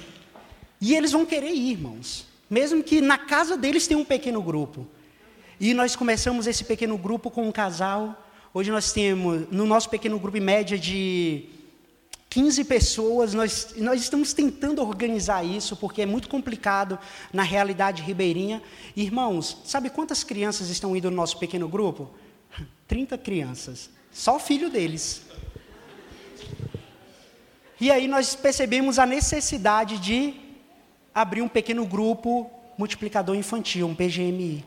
[0.81, 2.25] E eles vão querer ir, irmãos.
[2.49, 4.87] Mesmo que na casa deles tenha um pequeno grupo.
[5.59, 8.21] E nós começamos esse pequeno grupo com um casal.
[8.53, 11.45] Hoje nós temos, no nosso pequeno grupo, em média de
[12.33, 13.33] 15 pessoas.
[13.35, 16.97] Nós, nós estamos tentando organizar isso, porque é muito complicado
[17.31, 18.59] na realidade ribeirinha.
[18.95, 22.09] Irmãos, sabe quantas crianças estão indo no nosso pequeno grupo?
[22.87, 23.91] 30 crianças.
[24.11, 25.21] Só o filho deles.
[27.79, 30.33] E aí nós percebemos a necessidade de
[31.13, 34.65] abrir um pequeno grupo multiplicador infantil, um PGMI.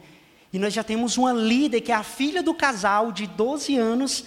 [0.53, 4.25] E nós já temos uma líder que é a filha do casal de 12 anos.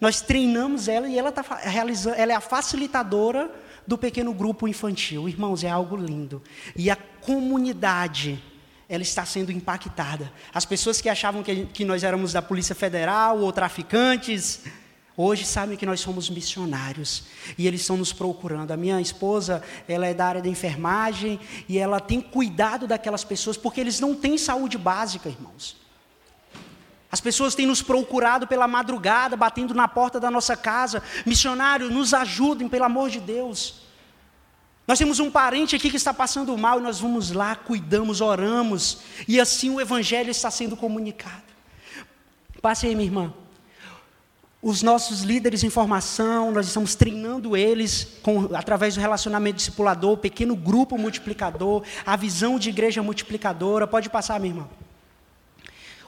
[0.00, 3.50] Nós treinamos ela e ela está realizando, ela é a facilitadora
[3.86, 5.28] do pequeno grupo infantil.
[5.28, 6.42] Irmãos, é algo lindo.
[6.76, 8.42] E a comunidade,
[8.88, 10.32] ela está sendo impactada.
[10.52, 14.62] As pessoas que achavam que, que nós éramos da Polícia Federal ou traficantes,
[15.16, 17.22] Hoje sabem que nós somos missionários
[17.56, 18.72] e eles estão nos procurando.
[18.72, 23.56] A minha esposa, ela é da área da enfermagem e ela tem cuidado daquelas pessoas
[23.56, 25.83] porque eles não têm saúde básica, irmãos.
[27.14, 31.00] As pessoas têm nos procurado pela madrugada, batendo na porta da nossa casa.
[31.24, 33.82] Missionário, nos ajudem, pelo amor de Deus.
[34.84, 38.98] Nós temos um parente aqui que está passando mal e nós vamos lá, cuidamos, oramos,
[39.28, 41.44] e assim o Evangelho está sendo comunicado.
[42.60, 43.32] Passe aí, minha irmã.
[44.60, 50.56] Os nossos líderes em formação, nós estamos treinando eles com, através do relacionamento discipulador, pequeno
[50.56, 53.86] grupo multiplicador, a visão de igreja multiplicadora.
[53.86, 54.68] Pode passar, minha irmã.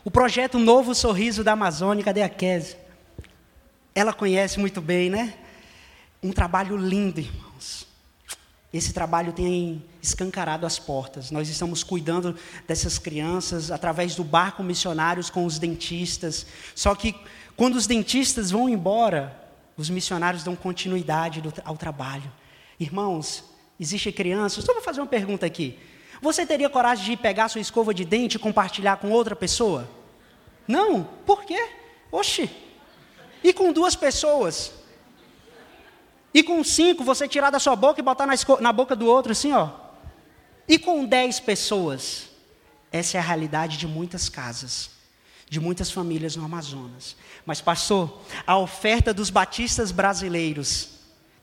[0.06, 2.78] O projeto Novo Sorriso da Amazônia, cadê a Kézia?
[3.92, 5.34] Ela conhece muito bem, né?
[6.22, 7.88] Um trabalho lindo, irmãos.
[8.72, 11.32] Esse trabalho tem escancarado as portas.
[11.32, 12.36] Nós estamos cuidando
[12.68, 16.46] dessas crianças através do barco missionários com os dentistas.
[16.72, 17.12] Só que
[17.56, 19.36] quando os dentistas vão embora,
[19.76, 22.32] os missionários dão continuidade ao trabalho.
[22.78, 23.42] Irmãos,
[23.80, 24.62] existe crianças.
[24.62, 25.76] Só vou fazer uma pergunta aqui.
[26.22, 29.95] Você teria coragem de pegar sua escova de dente e compartilhar com outra pessoa?
[30.66, 31.04] Não.
[31.24, 31.68] Por quê?
[32.10, 32.50] Oxi.
[33.42, 34.72] E com duas pessoas?
[36.34, 39.32] E com cinco, você tirar da sua boca e botar na, na boca do outro,
[39.32, 39.70] assim, ó.
[40.68, 42.28] E com dez pessoas?
[42.90, 44.90] Essa é a realidade de muitas casas,
[45.48, 47.16] de muitas famílias no Amazonas.
[47.44, 50.95] Mas, pastor, a oferta dos batistas brasileiros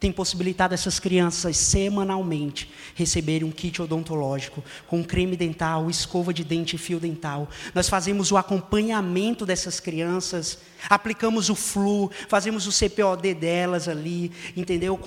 [0.03, 6.75] tem possibilitado essas crianças semanalmente receberem um kit odontológico com creme dental, escova de dente
[6.75, 7.47] e fio dental.
[7.73, 14.99] Nós fazemos o acompanhamento dessas crianças, aplicamos o flu, fazemos o CPOD delas ali, entendeu?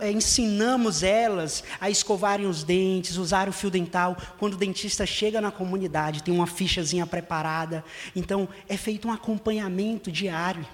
[0.00, 4.16] É, ensinamos elas a escovarem os dentes, usar o fio dental.
[4.36, 7.84] Quando o dentista chega na comunidade, tem uma fichazinha preparada.
[8.16, 10.66] Então, é feito um acompanhamento diário.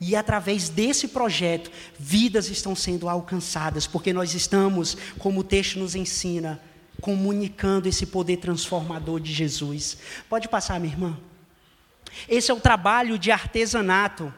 [0.00, 5.94] E através desse projeto, vidas estão sendo alcançadas, porque nós estamos, como o texto nos
[5.94, 6.58] ensina,
[7.02, 9.98] comunicando esse poder transformador de Jesus.
[10.28, 11.18] Pode passar, minha irmã.
[12.26, 14.32] Esse é o trabalho de artesanato.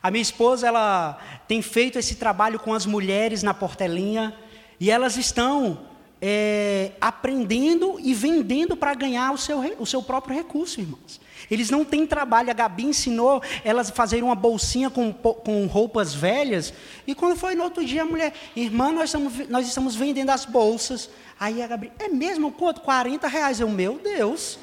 [0.00, 4.32] A minha esposa, ela tem feito esse trabalho com as mulheres na portelinha,
[4.78, 5.86] e elas estão
[6.22, 11.20] é, aprendendo e vendendo para ganhar o seu, o seu próprio recurso, irmãos.
[11.50, 12.50] Eles não têm trabalho.
[12.50, 16.72] A Gabi ensinou elas a fazerem uma bolsinha com, com roupas velhas.
[17.06, 20.44] E quando foi no outro dia, a mulher, irmã, nós estamos, nós estamos vendendo as
[20.44, 21.08] bolsas.
[21.38, 22.80] Aí a Gabi, é mesmo quanto?
[22.80, 23.60] 40 reais.
[23.60, 24.58] Eu, meu Deus.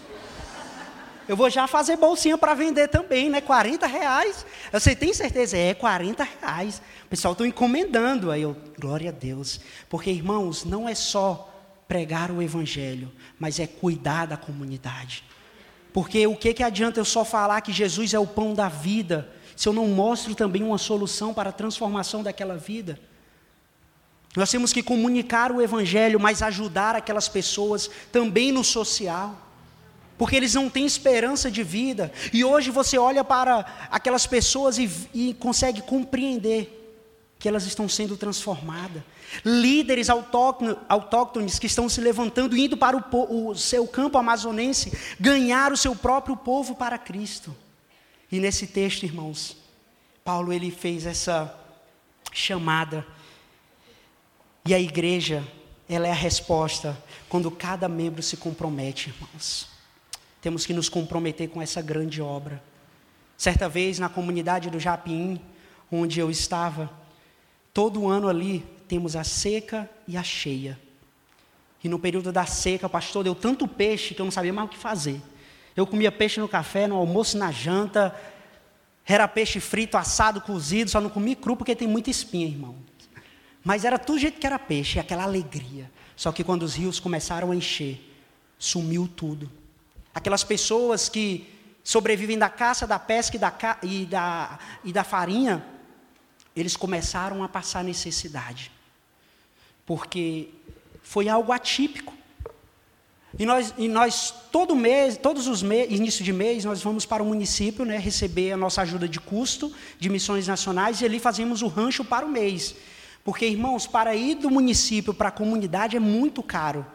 [1.28, 3.42] Eu vou já fazer bolsinha para vender também, né?
[3.42, 4.46] 40 reais.
[4.72, 5.58] Você tem certeza?
[5.58, 6.82] É, 40 reais.
[7.06, 8.30] O pessoal está encomendando.
[8.30, 9.60] Aí eu, glória a Deus.
[9.90, 11.52] Porque, irmãos, não é só
[11.88, 15.24] pregar o evangelho, mas é cuidar da comunidade.
[15.96, 19.30] Porque o que, que adianta eu só falar que Jesus é o pão da vida,
[19.56, 23.00] se eu não mostro também uma solução para a transformação daquela vida?
[24.36, 29.40] Nós temos que comunicar o Evangelho, mas ajudar aquelas pessoas também no social,
[30.18, 34.92] porque eles não têm esperança de vida, e hoje você olha para aquelas pessoas e,
[35.14, 37.00] e consegue compreender
[37.40, 39.02] que elas estão sendo transformadas.
[39.44, 45.78] Líderes autóctones que estão se levantando, indo para o, o seu campo amazonense, ganhar o
[45.78, 47.56] seu próprio povo para Cristo.
[48.32, 49.58] E nesse texto, irmãos,
[50.24, 51.54] Paulo ele fez essa
[52.34, 53.06] chamada.
[54.66, 55.44] E a igreja,
[55.88, 56.98] ela é a resposta
[57.30, 59.68] quando cada membro se compromete, irmãos.
[60.42, 62.62] Temos que nos comprometer com essa grande obra.
[63.38, 65.40] Certa vez na comunidade do Japim,
[65.92, 66.90] onde eu estava,
[67.74, 70.80] todo ano ali temos a seca e a cheia.
[71.84, 74.68] E no período da seca, o pastor deu tanto peixe que eu não sabia mais
[74.68, 75.22] o que fazer.
[75.76, 78.16] Eu comia peixe no café, no almoço, na janta.
[79.06, 82.76] Era peixe frito, assado, cozido, só não comi cru porque tem muita espinha, irmão.
[83.64, 85.92] Mas era tudo jeito que era peixe, aquela alegria.
[86.16, 88.00] Só que quando os rios começaram a encher,
[88.58, 89.52] sumiu tudo.
[90.14, 95.64] Aquelas pessoas que sobrevivem da caça, da pesca e da, e da, e da farinha,
[96.56, 98.72] eles começaram a passar necessidade
[99.86, 100.50] porque
[101.04, 102.14] foi algo atípico.
[103.38, 107.22] E nós, e nós todo mês, todos os meses, início de mês, nós vamos para
[107.22, 111.62] o município, né, receber a nossa ajuda de custo de missões nacionais e ali fazemos
[111.62, 112.76] o rancho para o mês.
[113.24, 116.86] Porque, irmãos, para ir do município para a comunidade é muito caro.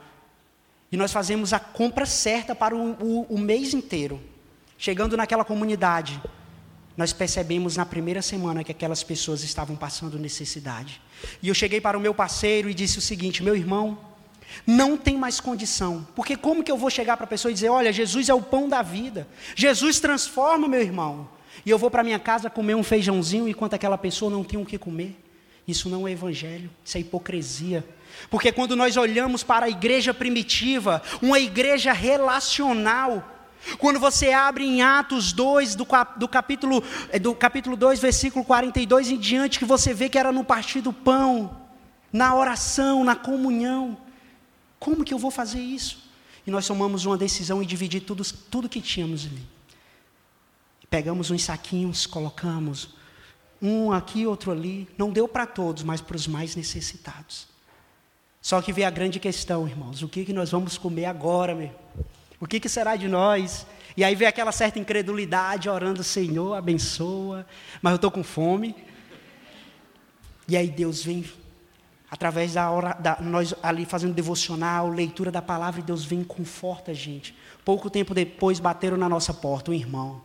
[0.90, 4.20] E nós fazemos a compra certa para o, o, o mês inteiro.
[4.78, 6.20] Chegando naquela comunidade,
[7.00, 11.00] nós percebemos na primeira semana que aquelas pessoas estavam passando necessidade.
[11.42, 13.98] E eu cheguei para o meu parceiro e disse o seguinte: meu irmão,
[14.66, 17.70] não tem mais condição, porque como que eu vou chegar para a pessoa e dizer:
[17.70, 19.26] olha, Jesus é o pão da vida,
[19.56, 21.26] Jesus transforma, meu irmão,
[21.64, 24.66] e eu vou para minha casa comer um feijãozinho enquanto aquela pessoa não tem o
[24.66, 25.18] que comer?
[25.66, 27.82] Isso não é evangelho, isso é hipocrisia.
[28.28, 33.39] Porque quando nós olhamos para a igreja primitiva, uma igreja relacional,
[33.78, 35.86] Quando você abre em Atos 2, do,
[36.16, 40.32] do, capítulo, eh, do capítulo 2, versículo 42 em diante, que você vê que era
[40.32, 41.60] no partir do pão,
[42.12, 43.98] na oração, na comunhão.
[44.78, 46.10] Como que eu vou fazer isso?
[46.46, 49.42] E nós tomamos uma decisão em dividir tudo, tudo que tínhamos ali.
[50.88, 52.94] Pegamos uns saquinhos, colocamos
[53.60, 54.88] um aqui, outro ali.
[54.96, 57.46] Não deu para todos, mas para os mais necessitados.
[58.40, 61.70] Só que veio a grande questão, irmãos: o que, que nós vamos comer agora, meu?
[62.40, 63.66] O que, que será de nós?
[63.94, 67.46] E aí vem aquela certa incredulidade, orando, Senhor, abençoa,
[67.82, 68.74] mas eu estou com fome.
[70.48, 71.24] E aí Deus vem,
[72.10, 76.24] através da hora, da, nós ali fazendo devocional, leitura da palavra, e Deus vem e
[76.24, 77.36] conforta a gente.
[77.62, 80.22] Pouco tempo depois bateram na nossa porta um irmão,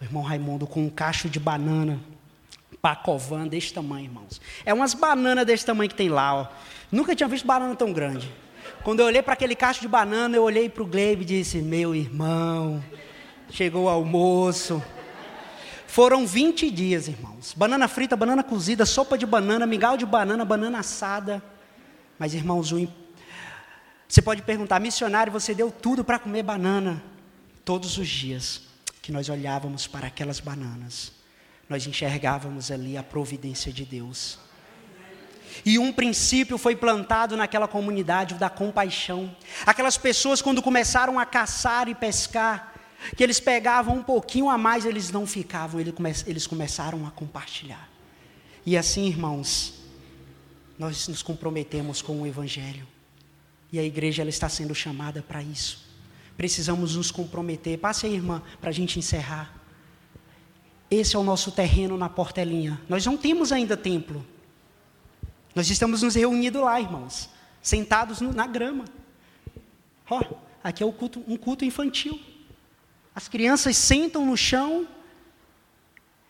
[0.00, 1.98] o irmão Raimundo, com um cacho de banana,
[2.80, 4.40] pacovã desse tamanho, irmãos.
[4.64, 6.46] É umas bananas desse tamanho que tem lá, ó.
[6.92, 8.32] Nunca tinha visto banana tão grande.
[8.82, 11.58] Quando eu olhei para aquele cacho de banana, eu olhei para o Gleibe e disse:
[11.58, 12.82] Meu irmão,
[13.50, 14.82] chegou o almoço.
[15.86, 17.54] Foram 20 dias, irmãos.
[17.56, 21.42] Banana frita, banana cozida, sopa de banana, mingau de banana, banana assada.
[22.18, 22.72] Mas, irmãos,
[24.08, 27.02] você pode perguntar, missionário, você deu tudo para comer banana.
[27.64, 28.62] Todos os dias
[29.02, 31.12] que nós olhávamos para aquelas bananas,
[31.68, 34.38] nós enxergávamos ali a providência de Deus.
[35.64, 39.34] E um princípio foi plantado naquela comunidade, o da compaixão.
[39.64, 42.74] Aquelas pessoas, quando começaram a caçar e pescar,
[43.16, 47.88] que eles pegavam um pouquinho a mais, eles não ficavam, eles começaram a compartilhar.
[48.64, 49.74] E assim, irmãos,
[50.78, 52.86] nós nos comprometemos com o Evangelho.
[53.72, 55.86] E a igreja ela está sendo chamada para isso.
[56.36, 57.78] Precisamos nos comprometer.
[57.78, 59.54] Passe aí, irmã, para a gente encerrar.
[60.90, 62.80] Esse é o nosso terreno na portelinha.
[62.88, 64.24] Nós não temos ainda templo.
[65.56, 67.30] Nós estamos nos reunindo lá, irmãos,
[67.62, 68.84] sentados no, na grama.
[70.10, 70.22] Ó,
[70.62, 72.20] aqui é um culto, um culto infantil.
[73.14, 74.86] As crianças sentam no chão,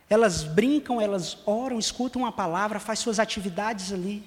[0.09, 4.23] elas brincam, elas oram, escutam a palavra, faz suas atividades ali,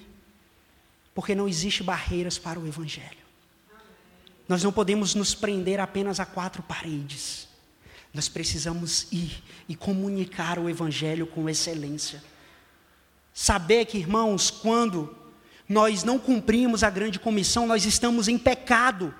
[1.14, 3.16] porque não existe barreiras para o Evangelho.
[4.46, 7.48] Nós não podemos nos prender apenas a quatro paredes.
[8.12, 12.22] Nós precisamos ir e comunicar o Evangelho com excelência.
[13.32, 15.16] Saber que, irmãos, quando
[15.68, 19.14] nós não cumprimos a grande comissão, nós estamos em pecado,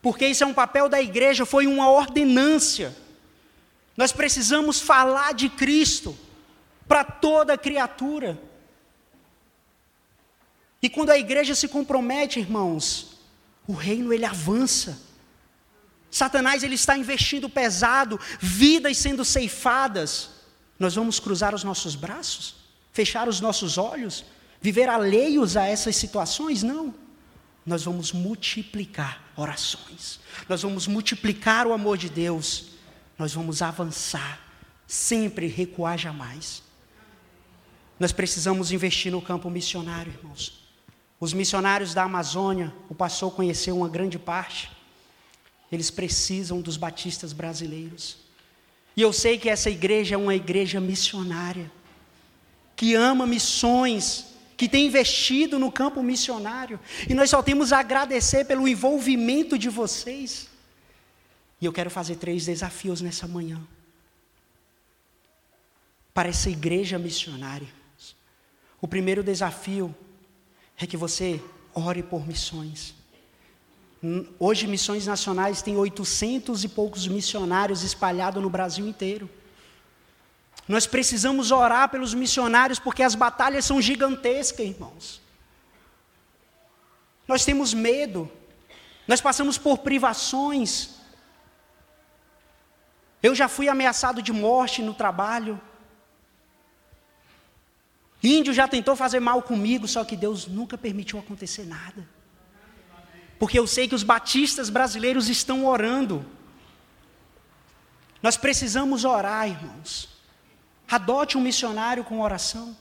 [0.00, 2.96] porque isso é um papel da igreja, foi uma ordenância.
[3.96, 6.18] Nós precisamos falar de Cristo
[6.88, 8.40] para toda criatura.
[10.82, 13.18] E quando a igreja se compromete, irmãos,
[13.66, 15.00] o reino ele avança.
[16.10, 20.30] Satanás ele está investindo pesado, vidas sendo ceifadas.
[20.78, 22.61] Nós vamos cruzar os nossos braços?
[22.92, 24.24] Fechar os nossos olhos,
[24.60, 26.62] viver alheios a essas situações?
[26.62, 26.94] Não.
[27.64, 30.18] Nós vamos multiplicar orações,
[30.48, 32.66] nós vamos multiplicar o amor de Deus,
[33.16, 34.40] nós vamos avançar,
[34.86, 36.62] sempre recuar jamais.
[38.00, 40.60] Nós precisamos investir no campo missionário, irmãos.
[41.20, 44.72] Os missionários da Amazônia, o pastor conheceu uma grande parte,
[45.70, 48.16] eles precisam dos batistas brasileiros.
[48.96, 51.70] E eu sei que essa igreja é uma igreja missionária
[52.76, 56.78] que ama missões, que tem investido no campo missionário.
[57.08, 60.48] E nós só temos a agradecer pelo envolvimento de vocês.
[61.60, 63.60] E eu quero fazer três desafios nessa manhã.
[66.12, 67.68] Para essa igreja missionária.
[68.80, 69.94] O primeiro desafio
[70.76, 71.40] é que você
[71.74, 72.94] ore por missões.
[74.38, 79.30] Hoje, missões nacionais têm 800 e poucos missionários espalhados no Brasil inteiro.
[80.72, 85.20] Nós precisamos orar pelos missionários porque as batalhas são gigantescas, irmãos.
[87.28, 88.32] Nós temos medo,
[89.06, 90.94] nós passamos por privações.
[93.22, 95.60] Eu já fui ameaçado de morte no trabalho.
[98.22, 102.08] Índio já tentou fazer mal comigo, só que Deus nunca permitiu acontecer nada.
[103.38, 106.24] Porque eu sei que os batistas brasileiros estão orando.
[108.22, 110.11] Nós precisamos orar, irmãos.
[110.92, 112.76] Adote um missionário com oração.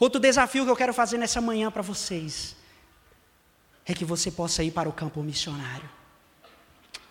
[0.00, 2.56] Outro desafio que eu quero fazer nessa manhã para vocês
[3.86, 5.88] é que você possa ir para o campo missionário.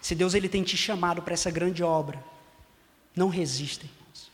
[0.02, 2.22] Se Deus ele tem te chamado para essa grande obra,
[3.16, 4.30] não resista, irmãos.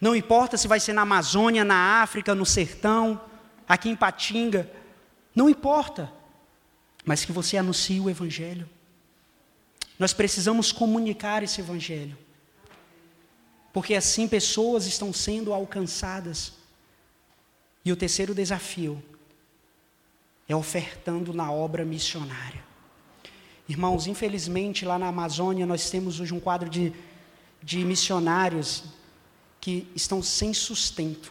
[0.00, 3.20] Não importa se vai ser na Amazônia, na África, no sertão,
[3.68, 4.70] aqui em Patinga,
[5.34, 6.12] não importa,
[7.04, 8.70] mas que você anuncie o evangelho.
[9.98, 12.16] Nós precisamos comunicar esse evangelho
[13.76, 16.54] porque assim pessoas estão sendo alcançadas.
[17.84, 19.02] E o terceiro desafio
[20.48, 22.64] é ofertando na obra missionária.
[23.68, 26.90] Irmãos, infelizmente lá na Amazônia nós temos hoje um quadro de,
[27.62, 28.84] de missionários
[29.60, 31.30] que estão sem sustento.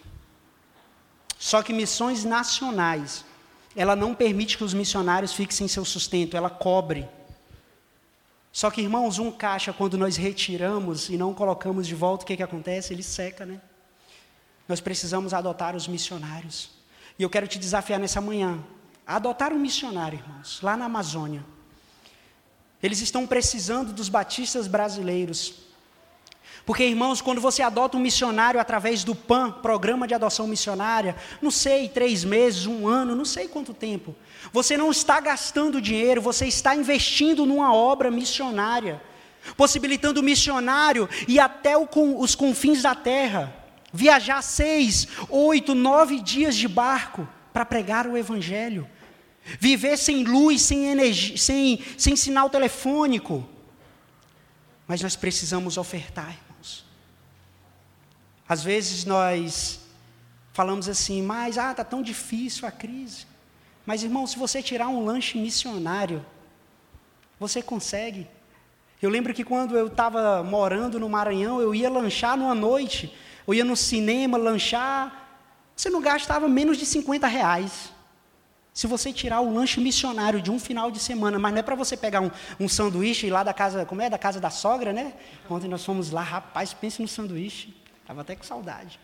[1.39, 3.25] Só que missões nacionais,
[3.75, 7.09] ela não permite que os missionários fiquem sem seu sustento, ela cobre.
[8.55, 12.37] Só que, irmãos, um caixa, quando nós retiramos e não colocamos de volta, o que,
[12.37, 12.93] que acontece?
[12.93, 13.59] Ele seca, né?
[14.65, 16.69] Nós precisamos adotar os missionários.
[17.19, 18.63] E eu quero te desafiar nessa manhã.
[19.05, 21.45] Adotar um missionário, irmãos, lá na Amazônia.
[22.81, 25.55] Eles estão precisando dos batistas brasileiros.
[26.65, 31.51] Porque, irmãos, quando você adota um missionário através do PAN, Programa de Adoção Missionária, não
[31.51, 34.15] sei, três meses, um ano, não sei quanto tempo,
[34.51, 38.99] você não está gastando dinheiro, você está investindo numa obra missionária,
[39.55, 41.87] possibilitando o missionário ir até o,
[42.17, 43.53] os confins da terra,
[43.93, 48.89] viajar seis, oito, nove dias de barco para pregar o Evangelho,
[49.59, 53.47] viver sem luz, sem energia, sem, sem sinal telefônico.
[54.87, 56.44] Mas nós precisamos ofertar.
[58.47, 59.79] Às vezes nós
[60.53, 63.25] falamos assim, mas ah, está tão difícil a crise.
[63.85, 66.25] Mas irmão, se você tirar um lanche missionário,
[67.39, 68.27] você consegue.
[69.01, 73.13] Eu lembro que quando eu estava morando no Maranhão, eu ia lanchar numa noite,
[73.47, 75.25] eu ia no cinema lanchar,
[75.75, 77.93] você não gastava menos de 50 reais.
[78.73, 81.75] Se você tirar o lanche missionário de um final de semana, mas não é para
[81.75, 84.09] você pegar um, um sanduíche lá da casa, como é?
[84.09, 85.13] Da casa da sogra, né?
[85.49, 87.84] Ontem nós fomos lá, rapaz, pense no sanduíche.
[88.05, 88.99] Estava até com saudade.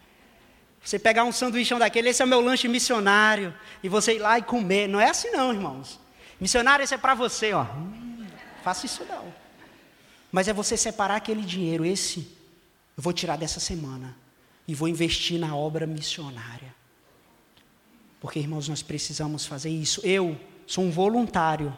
[0.84, 4.38] Você pegar um sanduíchão daquele, esse é o meu lanche missionário, e você ir lá
[4.38, 4.88] e comer.
[4.88, 6.00] Não é assim não, irmãos.
[6.40, 7.64] Missionário, esse é para você, ó.
[7.64, 8.28] Hum,
[8.64, 9.34] faça isso não.
[10.32, 12.20] Mas é você separar aquele dinheiro, esse
[12.96, 14.16] eu vou tirar dessa semana
[14.68, 16.76] e vou investir na obra missionária.
[18.20, 20.00] Porque, irmãos, nós precisamos fazer isso.
[20.06, 21.76] Eu sou um voluntário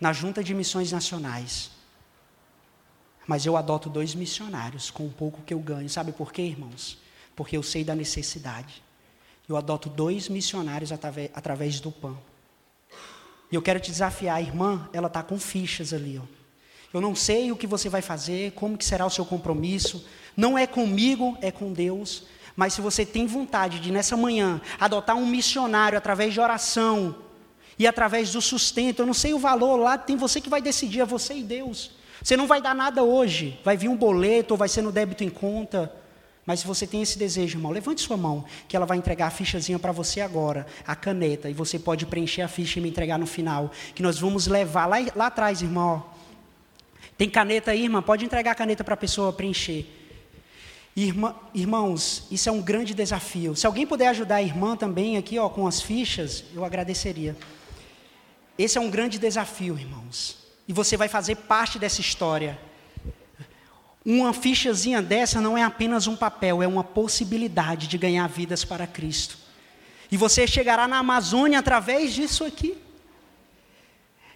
[0.00, 1.72] na Junta de Missões Nacionais.
[3.28, 5.86] Mas eu adoto dois missionários com o pouco que eu ganho.
[5.90, 6.96] Sabe por quê, irmãos?
[7.36, 8.82] Porque eu sei da necessidade.
[9.46, 12.18] Eu adoto dois missionários através, através do pão.
[13.52, 16.18] E eu quero te desafiar, a irmã, ela está com fichas ali.
[16.18, 16.22] Ó.
[16.90, 20.06] Eu não sei o que você vai fazer, como que será o seu compromisso.
[20.34, 22.24] Não é comigo, é com Deus.
[22.56, 27.14] Mas se você tem vontade de, nessa manhã, adotar um missionário através de oração
[27.78, 31.00] e através do sustento, eu não sei o valor lá, tem você que vai decidir,
[31.00, 31.97] é você e Deus.
[32.22, 35.24] Você não vai dar nada hoje, vai vir um boleto ou vai ser no débito
[35.24, 35.92] em conta.
[36.48, 39.30] Mas se você tem esse desejo, irmão, levante sua mão, que ela vai entregar a
[39.30, 43.18] fichazinha para você agora, a caneta, e você pode preencher a ficha e me entregar
[43.18, 43.70] no final.
[43.94, 46.06] Que nós vamos levar lá, lá atrás, irmão.
[47.18, 48.00] Tem caneta aí, irmã?
[48.00, 49.86] Pode entregar a caneta para a pessoa preencher.
[50.96, 53.54] Irmã, irmãos, isso é um grande desafio.
[53.54, 57.36] Se alguém puder ajudar a irmã também aqui, ó, com as fichas, eu agradeceria.
[58.56, 60.47] Esse é um grande desafio, irmãos.
[60.68, 62.58] E você vai fazer parte dessa história.
[64.04, 68.86] Uma fichazinha dessa não é apenas um papel, é uma possibilidade de ganhar vidas para
[68.86, 69.38] Cristo.
[70.10, 72.76] E você chegará na Amazônia através disso aqui.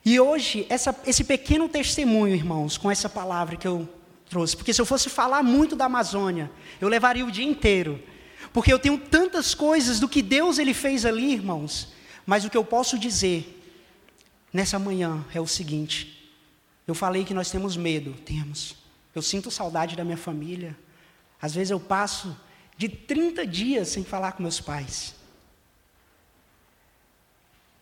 [0.04, 3.88] E hoje, essa, esse pequeno testemunho, irmãos, com essa palavra que eu
[4.28, 8.02] trouxe, porque se eu fosse falar muito da Amazônia, eu levaria o dia inteiro.
[8.52, 11.92] Porque eu tenho tantas coisas do que Deus ele fez ali, irmãos.
[12.26, 13.60] Mas o que eu posso dizer
[14.52, 16.21] nessa manhã é o seguinte:
[16.86, 18.76] eu falei que nós temos medo, temos.
[19.14, 20.76] Eu sinto saudade da minha família.
[21.40, 22.36] Às vezes eu passo
[22.76, 25.14] de 30 dias sem falar com meus pais.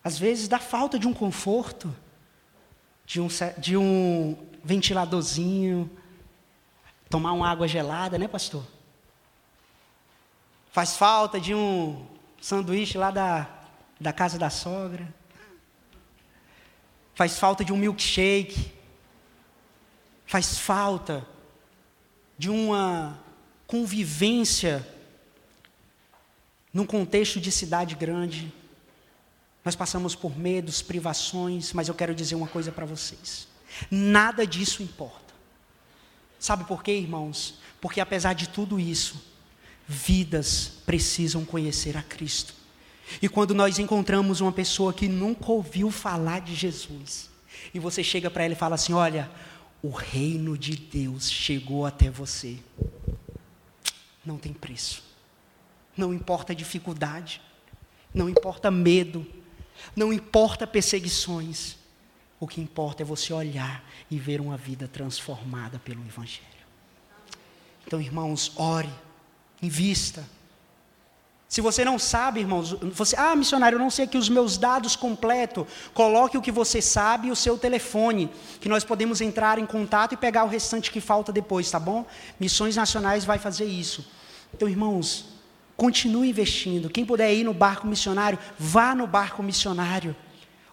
[0.03, 1.93] Às vezes dá falta de um conforto,
[3.05, 3.27] de um,
[3.57, 5.89] de um ventiladorzinho,
[7.09, 8.65] tomar uma água gelada, né, pastor?
[10.71, 12.05] Faz falta de um
[12.39, 13.47] sanduíche lá da,
[13.99, 15.07] da casa da sogra.
[17.13, 18.80] Faz falta de um milkshake
[20.31, 21.27] faz falta
[22.37, 23.19] de uma
[23.67, 24.87] convivência
[26.73, 28.49] num contexto de cidade grande.
[29.65, 33.45] Nós passamos por medos, privações, mas eu quero dizer uma coisa para vocês:
[33.91, 35.33] nada disso importa.
[36.39, 37.55] Sabe por quê, irmãos?
[37.81, 39.21] Porque apesar de tudo isso,
[39.85, 42.53] vidas precisam conhecer a Cristo.
[43.21, 47.29] E quando nós encontramos uma pessoa que nunca ouviu falar de Jesus,
[47.73, 49.29] e você chega para ela e fala assim: Olha,
[49.83, 52.57] o reino de Deus chegou até você.
[54.25, 55.03] Não tem preço.
[55.97, 57.41] Não importa a dificuldade,
[58.13, 59.25] não importa medo,
[59.95, 61.77] não importa perseguições.
[62.39, 66.47] O que importa é você olhar e ver uma vida transformada pelo Evangelho.
[67.85, 68.89] Então, irmãos, ore,
[69.61, 70.25] invista.
[71.51, 74.95] Se você não sabe, irmãos, você, ah, missionário, eu não sei aqui os meus dados
[74.95, 75.65] completos.
[75.93, 78.29] Coloque o que você sabe e o seu telefone,
[78.61, 82.05] que nós podemos entrar em contato e pegar o restante que falta depois, tá bom?
[82.39, 84.09] Missões Nacionais vai fazer isso.
[84.53, 85.25] Então, irmãos,
[85.75, 86.89] continue investindo.
[86.89, 90.15] Quem puder ir no barco missionário, vá no barco missionário.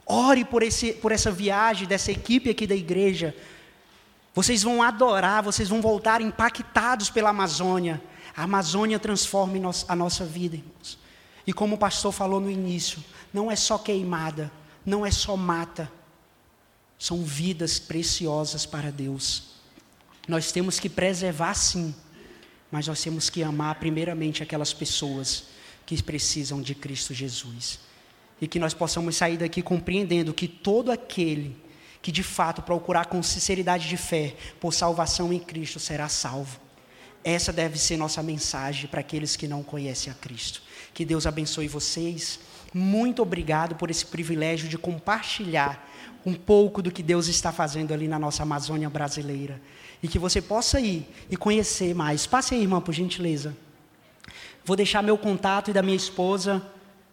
[0.07, 3.35] Ore por, esse, por essa viagem dessa equipe aqui da igreja.
[4.33, 8.01] Vocês vão adorar, vocês vão voltar impactados pela Amazônia.
[8.39, 9.59] A Amazônia transforma
[9.89, 10.97] a nossa vida, irmãos.
[11.45, 13.03] E como o pastor falou no início,
[13.35, 14.49] não é só queimada,
[14.87, 15.91] não é só mata,
[16.97, 19.57] são vidas preciosas para Deus.
[20.29, 21.93] Nós temos que preservar sim,
[22.71, 25.47] mas nós temos que amar primeiramente aquelas pessoas
[25.85, 27.81] que precisam de Cristo Jesus.
[28.41, 31.57] E que nós possamos sair daqui compreendendo que todo aquele
[32.01, 36.68] que de fato procurar com sinceridade de fé por salvação em Cristo será salvo.
[37.29, 40.63] Essa deve ser nossa mensagem para aqueles que não conhecem a Cristo.
[40.95, 42.41] Que Deus abençoe vocês.
[42.73, 45.87] Muito obrigado por esse privilégio de compartilhar
[46.25, 49.61] um pouco do que Deus está fazendo ali na nossa Amazônia brasileira.
[50.03, 52.27] E que você possa ir e conhecer mais.
[52.27, 53.55] Passe aí, irmã, por gentileza.
[54.65, 56.63] Vou deixar meu contato e da minha esposa.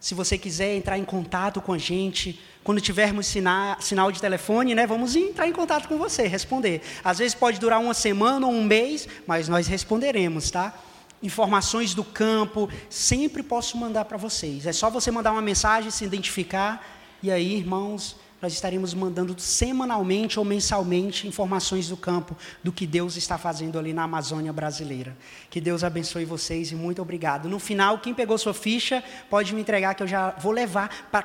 [0.06, 4.76] Se você quiser entrar em contato com a gente, quando tivermos sinal, sinal de telefone,
[4.76, 6.84] né, vamos entrar em contato com você, responder.
[7.03, 10.76] Às vezes pode durar uma semana ou um mês, mas nós responderemos, tá?
[11.24, 14.68] Informações do campo, sempre posso mandar para vocês.
[14.68, 16.88] É só você mandar uma mensagem, se identificar,
[17.24, 18.16] e aí, irmãos,
[18.46, 23.91] nós estaremos mandando semanalmente ou mensalmente informações do campo, do que Deus está fazendo ali
[23.91, 25.18] na Amazônia brasileira.
[25.50, 27.50] Que Deus abençoe vocês e muito obrigado.
[27.50, 31.24] No final, quem pegou sua ficha, pode me entregar que eu já vou levar para,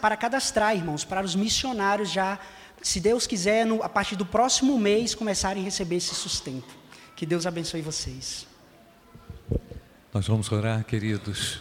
[0.00, 2.38] para cadastrar, irmãos, para os missionários já,
[2.80, 6.72] se Deus quiser, no, a partir do próximo mês, começarem a receber esse sustento.
[7.16, 8.46] Que Deus abençoe vocês.
[10.14, 11.60] Nós vamos orar, queridos.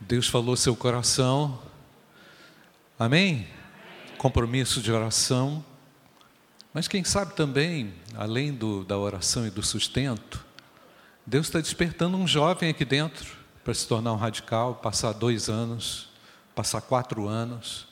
[0.00, 1.60] Deus falou seu coração.
[2.98, 3.57] Amém?
[4.18, 5.64] Compromisso de oração,
[6.74, 10.44] mas quem sabe também, além do, da oração e do sustento,
[11.24, 16.10] Deus está despertando um jovem aqui dentro para se tornar um radical, passar dois anos,
[16.54, 17.86] passar quatro anos.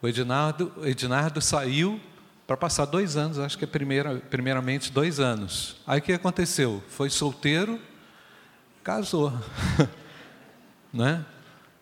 [0.00, 2.00] O Ednardo, Ednardo saiu
[2.46, 5.76] para passar dois anos, acho que é primeira, primeiramente dois anos.
[5.86, 6.82] Aí o que aconteceu?
[6.88, 7.80] Foi solteiro,
[8.82, 9.32] casou.
[10.92, 11.24] né?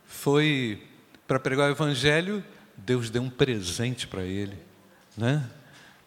[0.07, 0.83] Foi
[1.27, 2.43] para pregar o evangelho,
[2.89, 4.57] Deus deu um presente para ele,
[5.15, 5.47] né?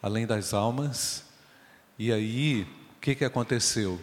[0.01, 1.23] além das almas.
[1.99, 2.63] E aí,
[2.97, 4.01] o que, que aconteceu?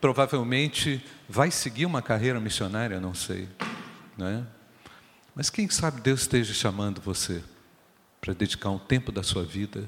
[0.00, 3.46] Provavelmente vai seguir uma carreira missionária, não sei.
[4.16, 4.42] Né?
[5.34, 7.42] Mas quem sabe Deus esteja chamando você
[8.22, 9.84] para dedicar um tempo da sua vida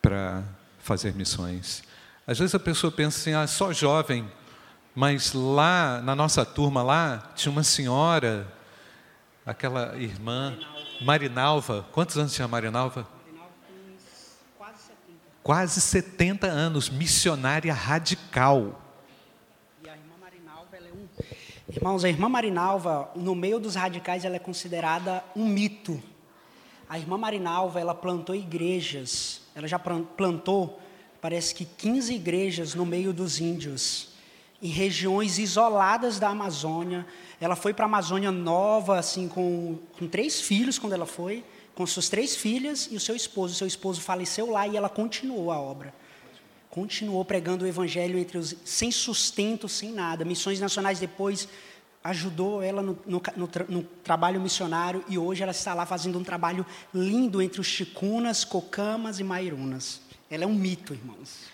[0.00, 0.42] para
[0.78, 1.82] fazer missões.
[2.26, 4.26] Às vezes a pessoa pensa assim, ah, só jovem,
[4.94, 8.50] mas lá na nossa turma lá tinha uma senhora
[9.44, 10.56] aquela irmã
[11.00, 11.86] Marinalva.
[11.92, 13.06] Quantos anos tinha Marinalva?
[14.56, 15.18] quase 70.
[15.42, 18.80] Quase 70 anos, missionária radical.
[19.84, 21.06] E a irmã Marinalva, ela é um.
[21.68, 26.02] Irmãos, a irmã Marinalva, no meio dos radicais, ela é considerada um mito.
[26.88, 29.42] A irmã Marinalva, ela plantou igrejas.
[29.54, 30.80] Ela já plantou,
[31.20, 34.13] parece que 15 igrejas no meio dos índios,
[34.64, 37.06] em regiões isoladas da Amazônia
[37.44, 41.44] ela foi para a Amazônia nova, assim, com, com três filhos quando ela foi,
[41.74, 43.52] com suas três filhas e o seu esposo.
[43.52, 45.92] O seu esposo faleceu lá e ela continuou a obra.
[46.70, 50.24] Continuou pregando o evangelho entre os, sem sustento, sem nada.
[50.24, 51.48] Missões Nacionais depois
[52.02, 56.24] ajudou ela no, no, no, no, trabalho missionário e hoje ela está lá fazendo um
[56.24, 60.00] trabalho lindo entre os chicunas, cocamas e mairunas.
[60.30, 61.53] Ela é um mito, irmãos.